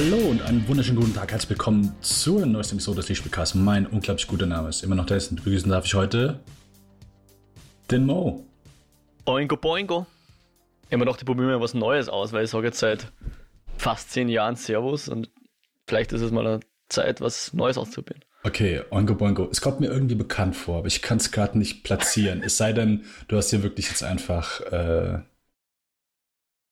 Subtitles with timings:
[0.00, 1.32] Hallo und einen wunderschönen guten Tag.
[1.32, 3.56] Herzlich willkommen zur neuesten Episode des Lichtspielcasts.
[3.56, 5.10] Mein unglaublich guter Name ist immer noch.
[5.10, 6.38] Und begrüßen darf ich heute
[7.90, 8.46] den Mo.
[9.24, 10.06] Boingo Boingo.
[10.88, 13.10] Immer noch, die probieren mir was Neues aus, weil ich sage jetzt seit
[13.76, 15.32] fast zehn Jahren Servus und
[15.88, 18.24] vielleicht ist es mal eine Zeit, was Neues auszuprobieren.
[18.44, 19.48] Okay, Oingo Boingo.
[19.50, 22.44] Es kommt mir irgendwie bekannt vor, aber ich kann es gerade nicht platzieren.
[22.44, 25.18] es sei denn, du hast hier wirklich jetzt einfach äh,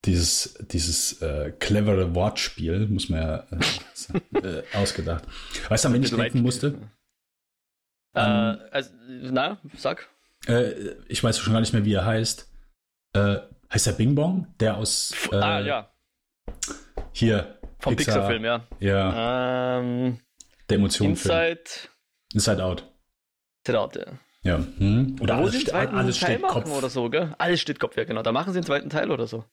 [0.07, 5.25] dieses, dieses äh, clevere Wortspiel, muss man ja äh, äh, ausgedacht.
[5.69, 6.79] Weißt du, an wen ich denken musste?
[8.15, 10.09] Äh, also, na, sag.
[10.47, 12.51] Äh, ich weiß schon gar nicht mehr, wie er heißt.
[13.15, 13.39] Äh,
[13.73, 14.55] heißt er Bing Bong?
[14.61, 15.13] Der aus.
[15.33, 15.91] ah, ja.
[17.13, 17.59] Hier.
[17.79, 18.67] Vom Pixar-Film, ja.
[18.81, 19.79] Ja.
[19.81, 20.21] Ähm,
[20.71, 21.11] der Emotionen.
[21.11, 21.65] Inside.
[22.33, 22.85] Inside Out.
[23.65, 24.07] Inside Out, ja.
[24.43, 24.59] Ja.
[24.79, 25.17] Hm.
[25.21, 26.71] Oder alles, steht, alles steht Kopf.
[26.71, 27.35] oder so, gell?
[27.37, 28.23] Alles steht Kopf, ja, genau.
[28.23, 29.45] Da machen sie einen zweiten Teil oder so.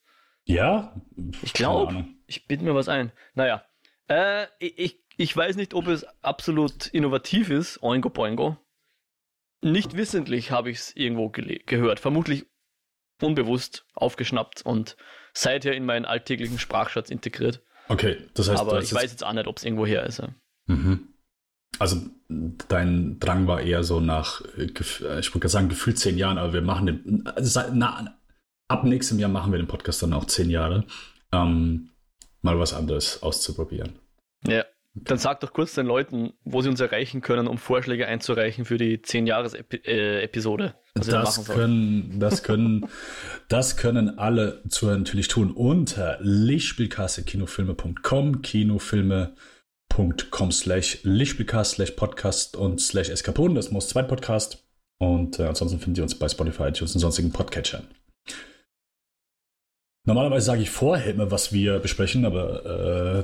[0.45, 0.95] Ja?
[1.41, 3.11] Ich glaube, ich bitte mir was ein.
[3.33, 3.63] Naja,
[4.09, 8.57] äh, ich, ich weiß nicht, ob es absolut innovativ ist, Oingo Boingo.
[9.61, 11.99] Nicht wissentlich habe ich es irgendwo gehört.
[11.99, 12.45] Vermutlich
[13.21, 14.97] unbewusst aufgeschnappt und
[15.33, 17.61] seither in meinen alltäglichen Sprachschatz integriert.
[17.87, 20.21] Okay, das heißt, aber ich weiß jetzt auch nicht, ob es irgendwo her ist.
[20.65, 21.13] Mhm.
[21.79, 24.65] Also dein Drang war eher so nach, äh,
[25.19, 28.19] ich würde sagen, gefühlt zehn Jahren, aber wir machen den, also, na,
[28.73, 30.85] ab nächstem Jahr machen wir den Podcast dann auch zehn Jahre,
[31.31, 31.91] ähm,
[32.41, 33.99] mal was anderes auszuprobieren.
[34.47, 38.63] Ja, dann sag doch kurz den Leuten, wo sie uns erreichen können, um Vorschläge einzureichen
[38.65, 40.75] für die 10-Jahres-Episode.
[40.95, 42.85] Das können, das können,
[43.47, 53.09] das können alle Zuhörer natürlich tun unter lichtspielkasse.kinofilme.com, kinofilme.com slash lichtspielcast slash podcast und slash
[53.09, 54.63] eskapon, das muss zwei Podcast.
[54.99, 57.87] Und äh, ansonsten findet ihr uns bei Spotify, iTunes und sonstigen Podcatchern.
[60.05, 62.65] Normalerweise sage ich vorher immer, was wir besprechen, aber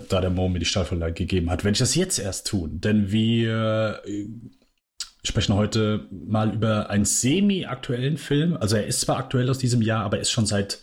[0.02, 2.80] äh, da der Mo mir die Stahlvorlage gegeben hat, werde ich das jetzt erst tun.
[2.80, 4.28] Denn wir äh,
[5.24, 8.56] sprechen heute mal über einen semi-aktuellen Film.
[8.56, 10.82] Also er ist zwar aktuell aus diesem Jahr, aber er ist schon seit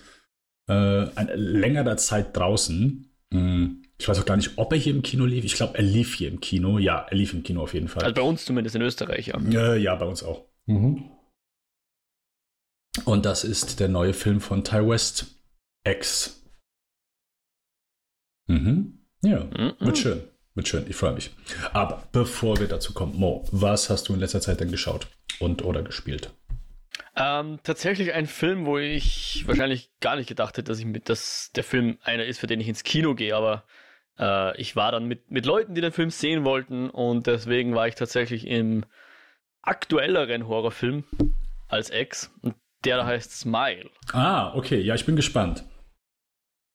[0.68, 3.10] äh, längerer Zeit draußen.
[3.32, 3.82] Hm.
[3.98, 5.44] Ich weiß auch gar nicht, ob er hier im Kino lief.
[5.44, 6.78] Ich glaube, er lief hier im Kino.
[6.78, 8.02] Ja, er lief im Kino auf jeden Fall.
[8.02, 9.38] Also bei uns zumindest in Österreich, ja.
[9.38, 10.44] Äh, ja, bei uns auch.
[10.66, 11.10] Mhm.
[13.04, 15.35] Und das ist der neue Film von Ty West,
[15.86, 16.44] X.
[18.48, 19.06] Mhm.
[19.22, 19.74] Ja, mhm.
[19.78, 20.22] wird schön.
[20.54, 21.30] Wird schön, ich freue mich.
[21.72, 25.06] Aber bevor wir dazu kommen, Mo, was hast du in letzter Zeit denn geschaut
[25.38, 26.32] und oder gespielt?
[27.14, 31.50] Ähm, tatsächlich ein Film, wo ich wahrscheinlich gar nicht gedacht hätte, dass ich mit, dass
[31.54, 33.64] der Film einer ist, für den ich ins Kino gehe, aber
[34.18, 37.86] äh, ich war dann mit, mit Leuten, die den Film sehen wollten und deswegen war
[37.86, 38.84] ich tatsächlich im
[39.62, 41.04] aktuelleren Horrorfilm
[41.68, 42.54] als Ex und
[42.84, 43.90] der heißt Smile.
[44.12, 45.64] Ah, okay, ja, ich bin gespannt.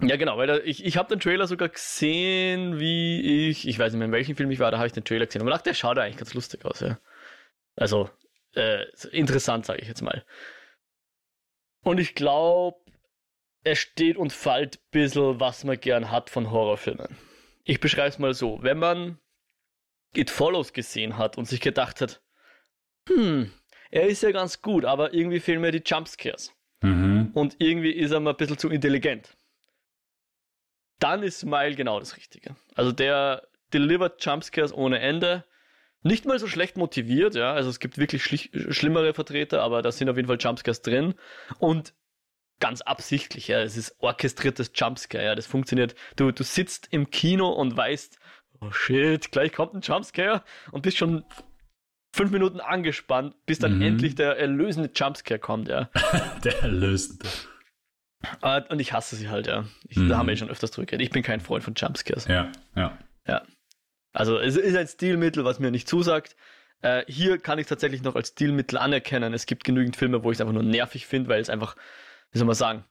[0.03, 3.94] Ja, genau, weil da, ich, ich habe den Trailer sogar gesehen, wie ich, ich weiß
[3.94, 5.41] nicht mehr, in welchem Film ich war, da habe ich den Trailer gesehen.
[5.41, 7.00] Und man dachte, der schaut eigentlich ganz lustig aus, ja.
[7.75, 8.09] Also,
[8.56, 10.25] äh, interessant, sage ich jetzt mal.
[11.84, 12.79] Und ich glaube,
[13.63, 17.18] er steht und fällt ein bisschen, was man gern hat von Horrorfilmen.
[17.63, 18.62] Ich beschreibe es mal so.
[18.63, 19.19] Wenn man
[20.16, 22.22] It Follows gesehen hat und sich gedacht hat,
[23.07, 23.51] hm,
[23.91, 26.53] er ist ja ganz gut, aber irgendwie fehlen mir die Jumpscares.
[26.81, 27.31] Mhm.
[27.33, 29.38] Und irgendwie ist er mal ein bisschen zu intelligent
[31.01, 32.56] dann ist Smile genau das Richtige.
[32.75, 35.44] Also der delivert Jumpscares ohne Ende.
[36.03, 37.53] Nicht mal so schlecht motiviert, ja.
[37.53, 41.16] Also es gibt wirklich schlimmere Vertreter, aber da sind auf jeden Fall Jumpscares drin.
[41.59, 41.94] Und
[42.59, 43.62] ganz absichtlich, ja.
[43.62, 45.35] Es ist orchestriertes Jumpscare, ja.
[45.35, 45.95] Das funktioniert.
[46.16, 48.18] Du, du sitzt im Kino und weißt,
[48.62, 51.23] oh shit, gleich kommt ein Jumpscare und bist schon
[52.13, 53.83] fünf Minuten angespannt, bis dann mhm.
[53.83, 55.89] endlich der erlösende Jumpscare kommt, ja.
[56.44, 57.28] der erlösende.
[58.44, 59.66] Uh, und ich hasse sie halt, ja.
[59.88, 60.09] Ich, mhm.
[60.09, 62.28] Da haben wir schon öfters drüber Ich bin kein Freund von Jumpscares.
[62.28, 62.98] Ja, ja.
[63.28, 63.44] Ja.
[64.14, 66.36] Also es ist ein Stilmittel, was mir nicht zusagt.
[66.84, 69.34] Uh, hier kann ich es tatsächlich noch als Stilmittel anerkennen.
[69.34, 71.75] Es gibt genügend Filme, wo ich es einfach nur nervig finde, weil es einfach,
[72.31, 72.86] wie soll man sagen,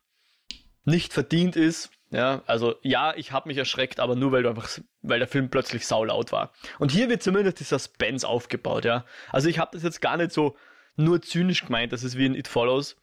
[0.84, 1.90] nicht verdient ist.
[2.12, 4.68] Ja, also ja, ich habe mich erschreckt, aber nur weil du einfach,
[5.00, 6.52] weil der Film plötzlich saulaut war.
[6.80, 9.04] Und hier wird zumindest dieser Suspense aufgebaut, ja.
[9.30, 10.56] Also ich habe das jetzt gar nicht so
[10.96, 12.96] nur zynisch gemeint, dass es wie in It Follows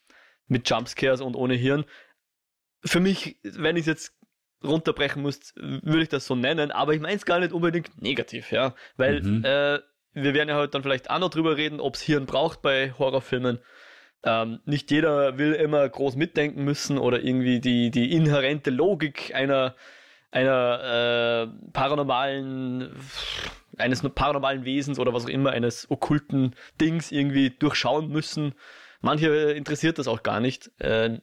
[0.47, 1.85] mit Jumpscares und ohne Hirn,
[2.87, 4.13] für mich, wenn ich es jetzt
[4.63, 8.51] runterbrechen muss, würde ich das so nennen, aber ich meine es gar nicht unbedingt negativ,
[8.51, 9.43] ja, weil mhm.
[9.45, 9.79] äh,
[10.13, 12.93] wir werden ja heute dann vielleicht auch noch drüber reden, ob es Hirn braucht bei
[12.97, 13.59] Horrorfilmen.
[14.23, 19.75] Ähm, nicht jeder will immer groß mitdenken müssen oder irgendwie die, die inhärente Logik einer,
[20.31, 22.95] einer äh, paranormalen,
[23.77, 28.55] eines paranormalen Wesens oder was auch immer, eines okkulten Dings irgendwie durchschauen müssen.
[29.01, 30.71] Manche interessiert das auch gar nicht.
[30.79, 31.19] Äh,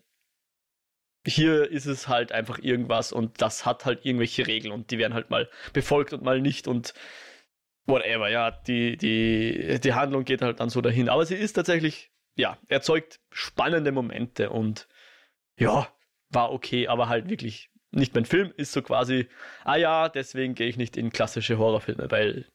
[1.26, 5.15] hier ist es halt einfach irgendwas und das hat halt irgendwelche Regeln und die werden
[5.15, 6.94] halt mal befolgt und mal nicht und
[7.87, 11.09] whatever, ja, die, die, die Handlung geht halt dann so dahin.
[11.09, 14.88] Aber sie ist tatsächlich, ja, erzeugt spannende Momente und
[15.56, 15.88] ja,
[16.31, 19.29] war okay, aber halt wirklich nicht mein Film, ist so quasi,
[19.65, 22.47] ah ja, deswegen gehe ich nicht in klassische Horrorfilme, weil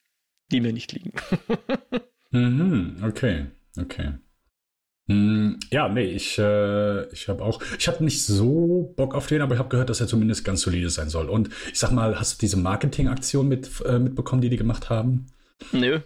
[0.51, 1.13] die mir nicht liegen.
[2.31, 4.15] mhm, okay, okay.
[5.71, 9.53] Ja, nee, ich, äh, ich habe auch, ich habe nicht so Bock auf den, aber
[9.53, 11.29] ich habe gehört, dass er zumindest ganz solide sein soll.
[11.29, 15.27] Und ich sag mal, hast du diese Marketingaktion mit, äh, mitbekommen, die die gemacht haben?
[15.71, 15.99] Nö.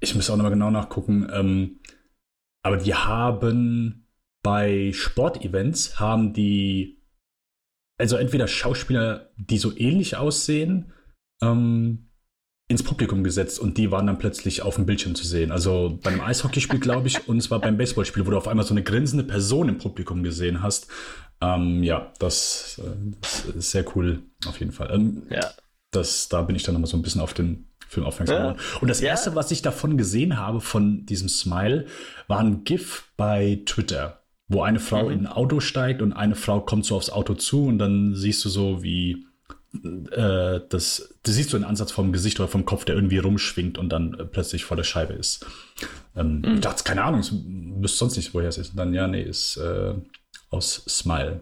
[0.00, 1.28] Ich muss auch nochmal genau nachgucken.
[1.32, 1.80] Ähm,
[2.62, 4.06] aber die haben
[4.42, 7.02] bei Sportevents haben die,
[7.98, 10.92] also entweder Schauspieler, die so ähnlich aussehen,
[11.42, 12.09] ähm,
[12.70, 15.50] ins Publikum gesetzt und die waren dann plötzlich auf dem Bildschirm zu sehen.
[15.50, 18.64] Also bei einem Eishockeyspiel, glaube ich, und es war beim Baseballspiel, wo du auf einmal
[18.64, 20.86] so eine grinsende Person im Publikum gesehen hast.
[21.40, 24.88] Ähm, ja, das, äh, das, ist sehr cool, auf jeden Fall.
[24.92, 25.50] Ähm, ja.
[25.90, 28.58] Das, da bin ich dann nochmal so ein bisschen auf den Film aufmerksam geworden.
[28.58, 28.80] Ja.
[28.80, 29.36] Und das erste, ja.
[29.36, 31.86] was ich davon gesehen habe, von diesem Smile,
[32.28, 35.10] war ein GIF bei Twitter, wo eine Frau mhm.
[35.10, 38.44] in ein Auto steigt und eine Frau kommt so aufs Auto zu und dann siehst
[38.44, 39.26] du so, wie
[39.72, 43.78] äh, das, das siehst du einen Ansatz vom Gesicht oder vom Kopf, der irgendwie rumschwingt
[43.78, 45.46] und dann äh, plötzlich vor der Scheibe ist.
[46.16, 46.54] Ähm, mhm.
[46.54, 48.70] Ich dachte, keine Ahnung, ich wüsste sonst nicht, woher es ist.
[48.70, 49.94] Und dann, ja, nee, ist äh,
[50.50, 51.40] aus Smile.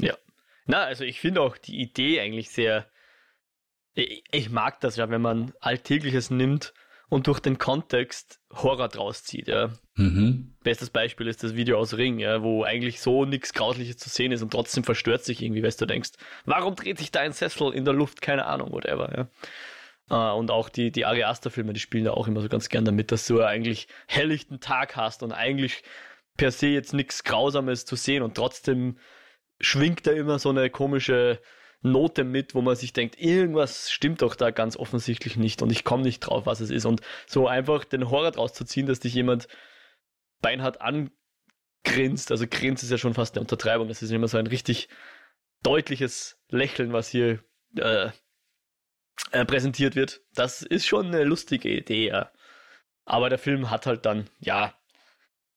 [0.00, 0.16] Ja.
[0.66, 2.90] Na, also ich finde auch die Idee eigentlich sehr.
[3.94, 6.74] Ich, ich mag das ja, wenn man Alltägliches nimmt
[7.08, 9.48] und durch den Kontext Horror draus zieht.
[9.48, 9.70] Ja.
[9.96, 10.54] Mhm.
[10.62, 14.30] Bestes Beispiel ist das Video aus Ring, ja, wo eigentlich so nichts Grausliches zu sehen
[14.30, 16.10] ist und trotzdem verstört sich irgendwie, weil du denkst,
[16.44, 18.20] warum dreht sich da ein Sessel in der Luft?
[18.20, 19.10] Keine Ahnung, whatever.
[19.16, 19.28] Ja.
[20.08, 22.84] Uh, und auch die, die Ari Aster-Filme, die spielen da auch immer so ganz gern
[22.84, 25.82] damit, dass du eigentlich helllichten Tag hast und eigentlich
[26.36, 28.98] per se jetzt nichts Grausames zu sehen und trotzdem
[29.60, 31.40] schwingt da immer so eine komische
[31.82, 35.84] Note mit, wo man sich denkt, irgendwas stimmt doch da ganz offensichtlich nicht und ich
[35.84, 36.84] komme nicht drauf, was es ist.
[36.84, 39.48] Und so einfach den Horror draus zu ziehen, dass dich jemand
[40.40, 44.46] beinhart angrinst, also grinst ist ja schon fast eine Untertreibung, das ist immer so ein
[44.46, 44.88] richtig
[45.62, 47.42] deutliches Lächeln, was hier
[47.76, 48.10] äh,
[49.32, 50.22] äh, präsentiert wird.
[50.34, 52.30] Das ist schon eine lustige Idee, ja.
[53.04, 54.74] Aber der Film hat halt dann, ja,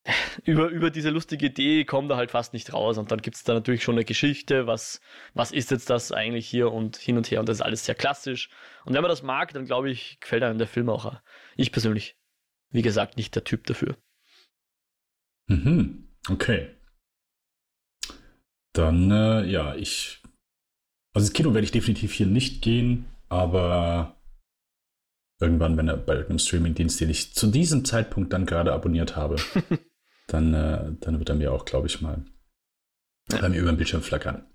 [0.45, 2.97] über, über diese lustige Idee kommt er halt fast nicht raus.
[2.97, 5.01] Und dann gibt es da natürlich schon eine Geschichte, was,
[5.33, 7.39] was ist jetzt das eigentlich hier und hin und her.
[7.39, 8.49] Und das ist alles sehr klassisch.
[8.85, 11.15] Und wenn man das mag, dann glaube ich, gefällt einem der Film auch.
[11.55, 12.17] Ich persönlich,
[12.71, 13.97] wie gesagt, nicht der Typ dafür.
[15.50, 16.69] Mhm, okay.
[18.74, 20.22] Dann, äh, ja, ich.
[21.13, 24.16] Also ins Kino werde ich definitiv hier nicht gehen, aber
[25.42, 29.38] irgendwann, wenn er bei irgendeinem Streamingdienst, den ich zu diesem Zeitpunkt dann gerade abonniert habe,
[30.28, 32.24] dann, äh, dann wird er mir auch, glaube ich, mal
[33.31, 33.42] ja.
[33.42, 34.46] bei mir über den Bildschirm flackern.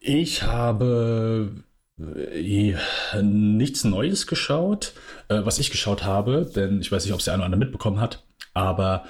[0.00, 1.64] Ich habe
[1.98, 4.94] äh, nichts Neues geschaut,
[5.28, 7.60] äh, was ich geschaut habe, denn ich weiß nicht, ob es der eine oder andere
[7.60, 8.26] mitbekommen hat,
[8.58, 9.04] aber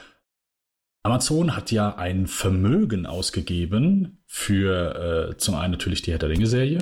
[1.03, 6.81] Amazon hat ja ein Vermögen ausgegeben für äh, zum einen natürlich die Herr der Ringe-Serie,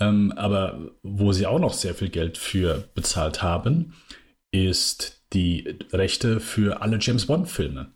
[0.00, 3.92] ähm, aber wo sie auch noch sehr viel Geld für bezahlt haben,
[4.50, 7.92] ist die Rechte für alle James Bond-Filme.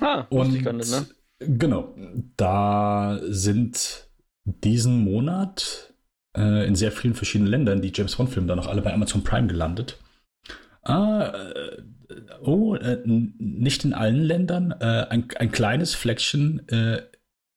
[0.00, 1.06] Ah, und ich nicht, ne?
[1.38, 1.94] Genau,
[2.36, 4.08] da sind
[4.44, 5.94] diesen Monat
[6.36, 9.46] äh, in sehr vielen verschiedenen Ländern die James Bond-Filme dann noch alle bei Amazon Prime
[9.46, 9.98] gelandet.
[10.82, 11.82] Ah, äh,
[12.42, 16.62] oh, äh, nicht in allen Ländern, äh, ein, ein kleines Fleckchen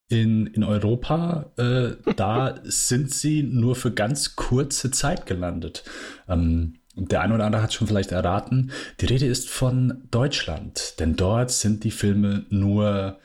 [0.09, 1.53] in, in Europa,
[2.17, 5.85] da sind sie nur für ganz kurze Zeit gelandet.
[6.27, 11.15] Ähm, der eine oder andere hat schon vielleicht erraten, die Rede ist von Deutschland, denn
[11.15, 13.19] dort sind die Filme nur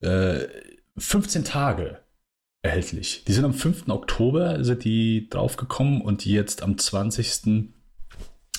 [0.00, 0.40] äh,
[0.98, 2.00] 15 Tage
[2.62, 3.24] erhältlich.
[3.26, 3.88] Die sind am 5.
[3.88, 7.72] Oktober, sind die draufgekommen und jetzt am 20.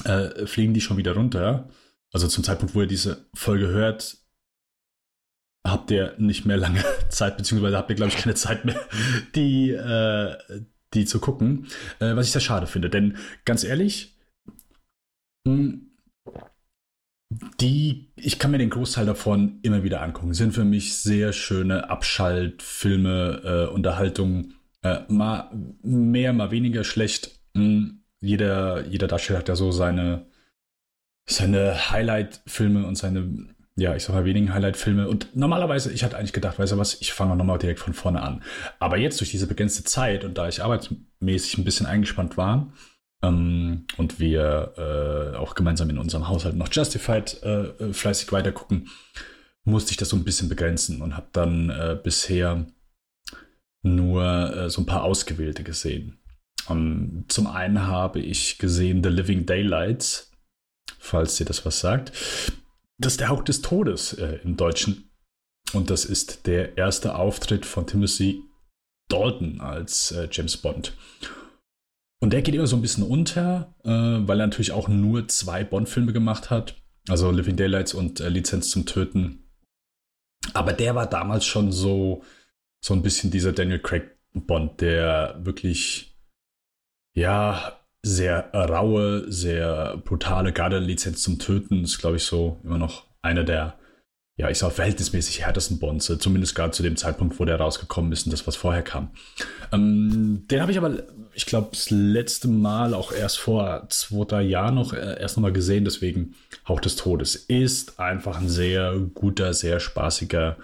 [0.06, 1.70] Äh, fliegen die schon wieder runter.
[2.12, 4.18] Also zum Zeitpunkt, wo ihr diese Folge hört,
[5.66, 8.80] habt ihr nicht mehr lange Zeit, beziehungsweise habt ihr, glaube ich, keine Zeit mehr,
[9.36, 10.38] die, äh,
[10.94, 11.68] die zu gucken.
[12.00, 12.90] Äh, was ich sehr schade finde.
[12.90, 14.16] Denn ganz ehrlich,
[15.48, 15.86] hm.
[17.60, 20.34] Die, ich kann mir den Großteil davon immer wieder angucken.
[20.34, 24.54] Sind für mich sehr schöne Abschaltfilme, äh, Unterhaltung.
[24.82, 25.52] Äh, mal
[25.84, 27.40] mehr, mal weniger schlecht.
[27.54, 27.99] Mhm.
[28.22, 30.26] Jeder, jeder Darsteller hat ja so seine,
[31.26, 35.08] seine Highlight-Filme und seine, ja, ich sag mal, wenigen Highlight-Filme.
[35.08, 38.22] Und normalerweise, ich hatte eigentlich gedacht, weißt du was, ich fange nochmal direkt von vorne
[38.22, 38.44] an.
[38.80, 42.74] Aber jetzt durch diese begrenzte Zeit und da ich arbeitsmäßig ein bisschen eingespannt war,
[43.22, 48.90] ähm, und wir äh, auch gemeinsam in unserem Haushalt noch Justified äh, fleißig weitergucken,
[49.66, 52.66] musste ich das so ein bisschen begrenzen und habe dann äh, bisher
[53.82, 56.19] nur äh, so ein paar ausgewählte gesehen.
[56.68, 60.32] Um, ähm, zum einen habe ich gesehen The Living Daylights,
[60.98, 62.12] falls dir das was sagt.
[62.98, 65.10] Das ist der Hauch des Todes äh, im Deutschen.
[65.74, 68.44] Und das ist der erste Auftritt von Timothy
[69.10, 70.94] Dalton als äh, James Bond.
[72.22, 75.64] Und der geht immer so ein bisschen unter, äh, weil er natürlich auch nur zwei
[75.64, 76.76] Bond-Filme gemacht hat.
[77.08, 79.50] Also Living Daylights und äh, Lizenz zum Töten.
[80.54, 82.24] Aber der war damals schon so,
[82.84, 86.09] so ein bisschen dieser Daniel Craig Bond, der wirklich,
[87.16, 93.44] ja, sehr raue, sehr brutale Garde-Lizenz zum Töten ist, glaube ich, so immer noch einer
[93.44, 93.80] der
[94.40, 98.26] ja, ich sag verhältnismäßig härtesten Bonds, zumindest gerade zu dem Zeitpunkt, wo der rausgekommen ist
[98.26, 99.12] und das, was vorher kam.
[99.74, 104.76] Ähm, den habe ich aber, ich glaube, das letzte Mal auch erst vor zwei, Jahren
[104.76, 106.36] noch äh, erst nochmal gesehen, deswegen
[106.70, 110.56] Hauch des Todes ist einfach ein sehr guter, sehr spaßiger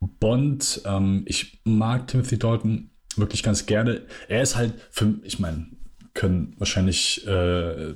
[0.00, 0.82] Bond.
[0.84, 4.02] Ähm, ich mag Timothy Dalton wirklich ganz gerne.
[4.28, 5.66] Er ist halt für, ich meine,
[6.14, 7.94] können wahrscheinlich äh,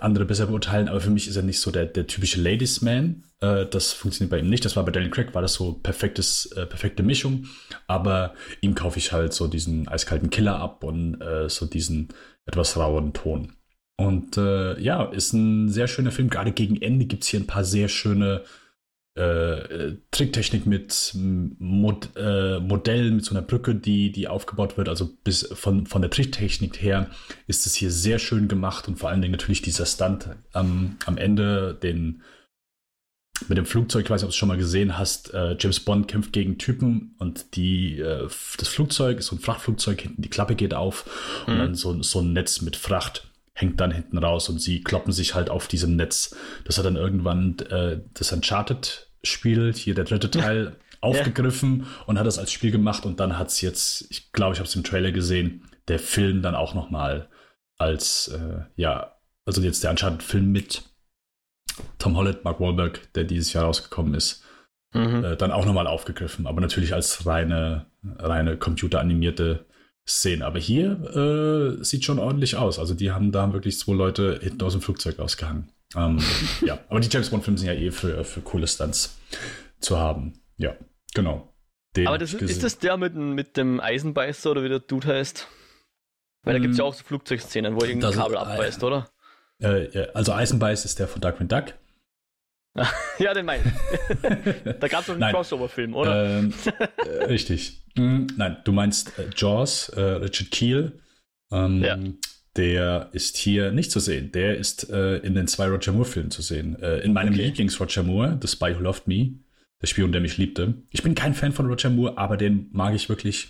[0.00, 3.24] andere besser beurteilen, aber für mich ist er nicht so der, der typische Ladies Man.
[3.40, 4.64] Äh, das funktioniert bei ihm nicht.
[4.64, 7.46] Das war bei Daniel Craig, war das so perfektes, äh, perfekte Mischung.
[7.88, 12.08] Aber ihm kaufe ich halt so diesen eiskalten Killer ab und äh, so diesen
[12.46, 13.52] etwas rauen Ton.
[13.96, 16.30] Und äh, ja, ist ein sehr schöner Film.
[16.30, 18.44] Gerade gegen Ende gibt es hier ein paar sehr schöne
[19.18, 24.88] äh, Tricktechnik mit Mod, äh, Modellen, mit so einer Brücke, die, die aufgebaut wird.
[24.88, 27.10] Also bis von, von der Tricktechnik her
[27.46, 31.18] ist es hier sehr schön gemacht und vor allen Dingen natürlich dieser Stunt am, am
[31.18, 32.22] Ende, den
[33.48, 35.80] mit dem Flugzeug, ich weiß nicht, ob du es schon mal gesehen hast, äh, James
[35.80, 40.30] Bond kämpft gegen Typen und die, äh, das Flugzeug ist so ein Frachtflugzeug, hinten die
[40.30, 41.52] Klappe geht auf mhm.
[41.52, 45.12] und dann so, so ein Netz mit Fracht hängt dann hinten raus und sie kloppen
[45.12, 46.36] sich halt auf diesem Netz.
[46.64, 51.86] Das hat dann irgendwann äh, das Uncharted spielt, hier der dritte Teil, aufgegriffen ja.
[52.06, 54.68] und hat das als Spiel gemacht und dann hat es jetzt, ich glaube, ich habe
[54.68, 57.28] es im Trailer gesehen, der Film dann auch nochmal
[57.78, 60.82] als, äh, ja, also jetzt der Uncharted-Film mit
[61.98, 64.44] Tom Holland, Mark Wahlberg, der dieses Jahr rausgekommen ist,
[64.92, 65.24] mhm.
[65.24, 69.66] äh, dann auch nochmal aufgegriffen, aber natürlich als reine, reine computeranimierte
[70.06, 70.44] Szene.
[70.44, 72.78] Aber hier äh, sieht schon ordentlich aus.
[72.78, 75.70] Also die haben da wirklich zwei Leute hinten aus dem Flugzeug ausgehangen.
[75.96, 76.18] Ähm,
[76.60, 79.18] ja, aber die James Bond-Filme sind ja eh für, für coole Stunts
[79.80, 80.40] zu haben.
[80.56, 80.76] Ja,
[81.14, 81.54] genau.
[81.96, 85.48] Den aber das ist, das der mit, mit dem Eisenbeißer oder wie der Dude heißt?
[86.44, 89.08] Weil da gibt es ja ähm, auch so Flugzeugszenen, wo irgendein Kabel äh, abreißt, oder?
[89.60, 91.74] Äh, also Eisenbeiß ist der von Darkwing Duck.
[93.18, 94.72] ja, den meine ich.
[94.80, 96.38] da gab es doch einen Crossover-Film, oder?
[96.38, 96.54] Ähm,
[97.04, 97.82] äh, richtig.
[97.96, 101.00] Hm, nein, du meinst äh, Jaws, äh, Richard Keel.
[101.50, 101.98] Ähm, ja.
[102.56, 104.32] Der ist hier nicht zu sehen.
[104.32, 106.80] Der ist äh, in den zwei Roger Moore-Filmen zu sehen.
[106.82, 107.44] Äh, in meinem okay.
[107.44, 109.34] Lieblings-Roger Moore, The Spy Who Loved Me,
[109.80, 110.74] der Spion, der mich liebte.
[110.90, 113.48] Ich bin kein Fan von Roger Moore, aber den mag ich wirklich.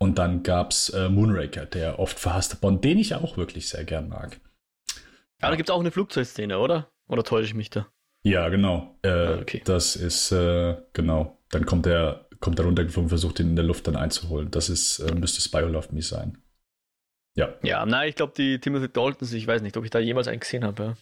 [0.00, 3.84] Und dann gab es äh, Moonraker, der oft verhasste Bond, den ich auch wirklich sehr
[3.84, 4.40] gern mag.
[5.40, 6.90] Aber da gibt es auch eine Flugzeugszene, oder?
[7.08, 7.88] Oder täusche ich mich da?
[8.22, 8.98] Ja, genau.
[9.02, 9.62] Äh, ah, okay.
[9.64, 11.38] Das ist, äh, genau.
[11.50, 14.50] Dann kommt er, kommt er runtergeflogen, und versucht ihn in der Luft dann einzuholen.
[14.50, 16.38] Das ist, äh, müsste Spy Who Loved Me sein.
[17.38, 17.54] Ja.
[17.62, 20.40] Ja, nein, ich glaube, die Timothy Daltons, ich weiß nicht, ob ich da jemals einen
[20.40, 20.82] gesehen habe.
[20.82, 20.96] Ja.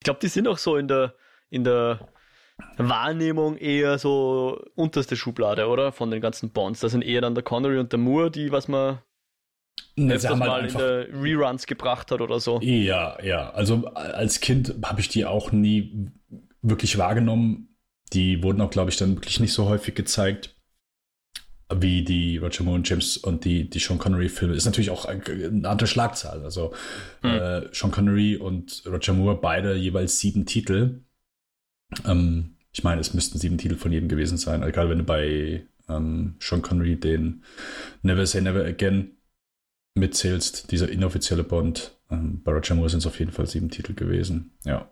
[0.00, 1.14] Ich glaube, die sind auch so in der,
[1.50, 2.08] in der
[2.76, 5.92] Wahrnehmung eher so unterste Schublade, oder?
[5.92, 6.80] Von den ganzen Bonds.
[6.80, 8.98] Das sind eher dann der Connery und der Moore, die, was man
[9.94, 12.58] ne, öfters halt mal in der Reruns gebracht hat oder so.
[12.60, 13.50] Ja, ja.
[13.50, 16.10] Also als Kind habe ich die auch nie
[16.60, 17.76] wirklich wahrgenommen.
[18.12, 20.57] Die wurden auch, glaube ich, dann wirklich nicht so häufig gezeigt
[21.74, 24.54] wie die Roger Moore und James und die, die Sean Connery-Filme.
[24.54, 26.42] Ist natürlich auch eine andere Schlagzahl.
[26.42, 26.72] Also
[27.22, 27.30] hm.
[27.30, 31.02] äh, Sean Connery und Roger Moore beide jeweils sieben Titel.
[32.06, 34.62] Ähm, ich meine, es müssten sieben Titel von jedem gewesen sein.
[34.62, 37.42] Egal, wenn du bei ähm, Sean Connery den
[38.02, 39.16] Never Say Never Again
[39.94, 41.98] mitzählst, dieser inoffizielle Bond.
[42.10, 44.52] Ähm, bei Roger Moore sind es auf jeden Fall sieben Titel gewesen.
[44.64, 44.90] Ja.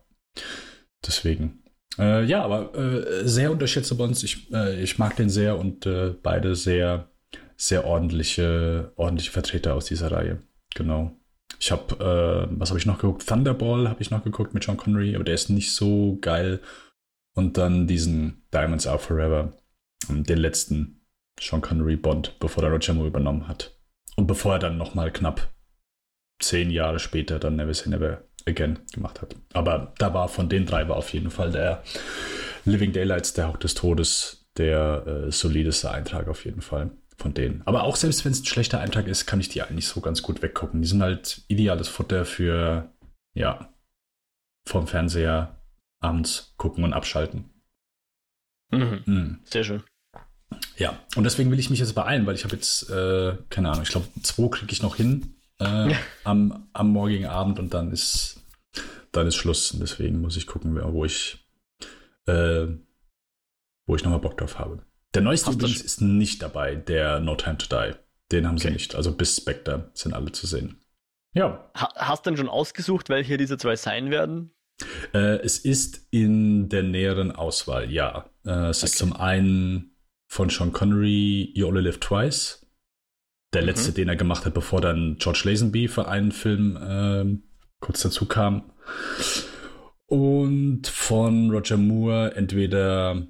[1.07, 1.63] Deswegen.
[1.99, 4.23] Äh, ja, aber äh, sehr unterschätzte Bonds.
[4.23, 7.11] Ich, äh, ich mag den sehr und äh, beide sehr,
[7.57, 10.43] sehr ordentliche, ordentliche Vertreter aus dieser Reihe.
[10.75, 11.17] Genau.
[11.59, 11.95] Ich habe,
[12.51, 13.27] äh, was habe ich noch geguckt?
[13.27, 16.61] Thunderball habe ich noch geguckt mit John Connery, aber der ist nicht so geil.
[17.35, 19.53] Und dann diesen Diamonds Are Forever,
[20.09, 21.07] ähm, den letzten
[21.41, 23.79] Sean Connery Bond, bevor der Roger Moore übernommen hat.
[24.17, 25.53] Und bevor er dann nochmal knapp
[26.41, 29.37] zehn Jahre später dann Never Say Never Again gemacht hat.
[29.53, 31.83] Aber da war von den drei war auf jeden Fall der
[32.65, 37.63] Living Daylights, der Hauch des Todes, der äh, solideste Eintrag auf jeden Fall von denen.
[37.65, 40.23] Aber auch selbst wenn es ein schlechter Eintrag ist, kann ich die eigentlich so ganz
[40.23, 40.83] gut weggucken.
[40.83, 42.93] Die sind halt ideales Futter für,
[43.35, 43.73] ja,
[44.67, 45.63] vom Fernseher
[46.01, 47.51] abends gucken und abschalten.
[48.71, 49.03] Mhm.
[49.07, 49.39] Mhm.
[49.45, 49.83] Sehr schön.
[50.77, 53.83] Ja, und deswegen will ich mich jetzt beeilen, weil ich habe jetzt, äh, keine Ahnung,
[53.83, 55.95] ich glaube, zwei kriege ich noch hin äh,
[56.25, 58.43] am, am morgigen Abend und dann ist,
[59.13, 59.73] dann ist Schluss.
[59.73, 61.39] Und deswegen muss ich gucken, wo ich,
[62.27, 62.67] äh,
[63.87, 64.83] wo ich nochmal Bock drauf habe.
[65.15, 67.95] Der neueste übrigens ist nicht dabei, der No Time to Die.
[68.33, 68.69] Den haben okay.
[68.69, 68.95] sie nicht.
[68.95, 70.81] Also bis Spectre sind alle zu sehen.
[71.33, 71.71] Ja.
[71.75, 74.51] Ha hast du denn schon ausgesucht, welche diese zwei sein werden?
[75.15, 78.29] Äh, es ist in der näheren Auswahl, ja.
[78.45, 78.87] Äh, es okay.
[78.87, 79.97] ist zum einen
[80.27, 82.66] von Sean Connery You Only Live Twice.
[83.57, 83.69] Der mhm.
[83.69, 87.25] letzte, den er gemacht hat, bevor dann George Lazenby für einen Film äh,
[87.81, 88.71] kurz dazu kam.
[90.05, 93.27] Und von Roger Moore entweder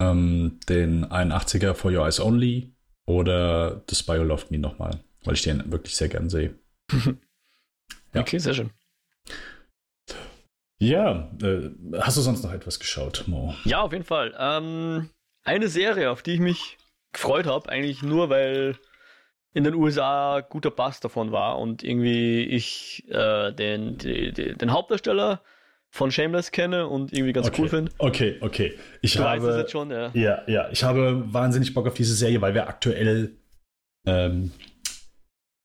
[0.00, 2.74] ähm, den 81er For Your Eyes Only
[3.06, 6.58] oder The Spy Who Loved Me nochmal, weil ich den wirklich sehr gern sehe.
[8.14, 8.20] ja.
[8.20, 8.70] Okay, sehr schön.
[10.80, 13.54] Ja, äh, hast du sonst noch etwas geschaut, Mo?
[13.64, 14.34] Ja, auf jeden Fall.
[14.36, 15.10] Ähm,
[15.44, 16.76] eine Serie, auf die ich mich
[17.12, 18.76] gefreut habe, eigentlich nur, weil
[19.54, 24.72] in den USA guter Bass davon war und irgendwie ich äh, den, die, die, den
[24.72, 25.42] Hauptdarsteller
[25.90, 27.62] von Shameless kenne und irgendwie ganz okay.
[27.62, 27.92] cool finde.
[27.98, 28.78] Okay, okay.
[29.00, 30.10] Ich du habe, jetzt schon, ja.
[30.12, 30.42] ja.
[30.46, 33.38] Ja, ich habe wahnsinnig Bock auf diese Serie, weil wir aktuell
[34.06, 34.52] ähm,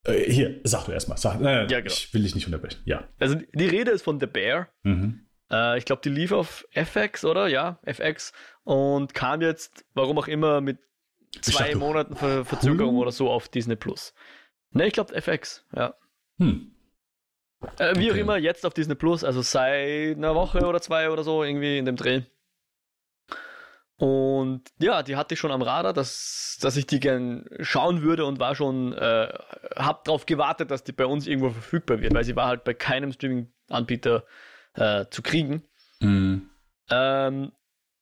[0.06, 1.18] äh, hier, sag du erstmal.
[1.18, 1.86] Sag, äh, ja, genau.
[1.86, 2.80] Ich will dich nicht unterbrechen.
[2.84, 3.08] Ja.
[3.18, 4.68] Also die Rede ist von The Bear.
[4.82, 5.26] Mhm.
[5.50, 7.48] Äh, ich glaube, die lief auf FX, oder?
[7.48, 8.32] Ja, FX.
[8.64, 10.78] Und kam jetzt, warum auch immer, mit
[11.42, 14.14] zwei dachte, Monaten Ver Verzögerung oder so auf Disney Plus.
[14.70, 15.94] Ne, ich glaube FX, ja.
[16.38, 16.72] Hm.
[17.78, 18.12] Äh, wie okay.
[18.12, 21.78] auch immer, jetzt auf Disney Plus, also seit einer Woche oder zwei oder so, irgendwie
[21.78, 22.22] in dem Dreh.
[23.96, 28.24] Und ja, die hatte ich schon am Radar, dass, dass ich die gern schauen würde
[28.24, 29.32] und war schon, äh,
[29.76, 32.74] hab darauf gewartet, dass die bei uns irgendwo verfügbar wird, weil sie war halt bei
[32.74, 34.24] keinem Streaming-Anbieter
[34.74, 35.62] äh, zu kriegen.
[36.00, 36.50] Mhm.
[36.90, 37.52] Ähm,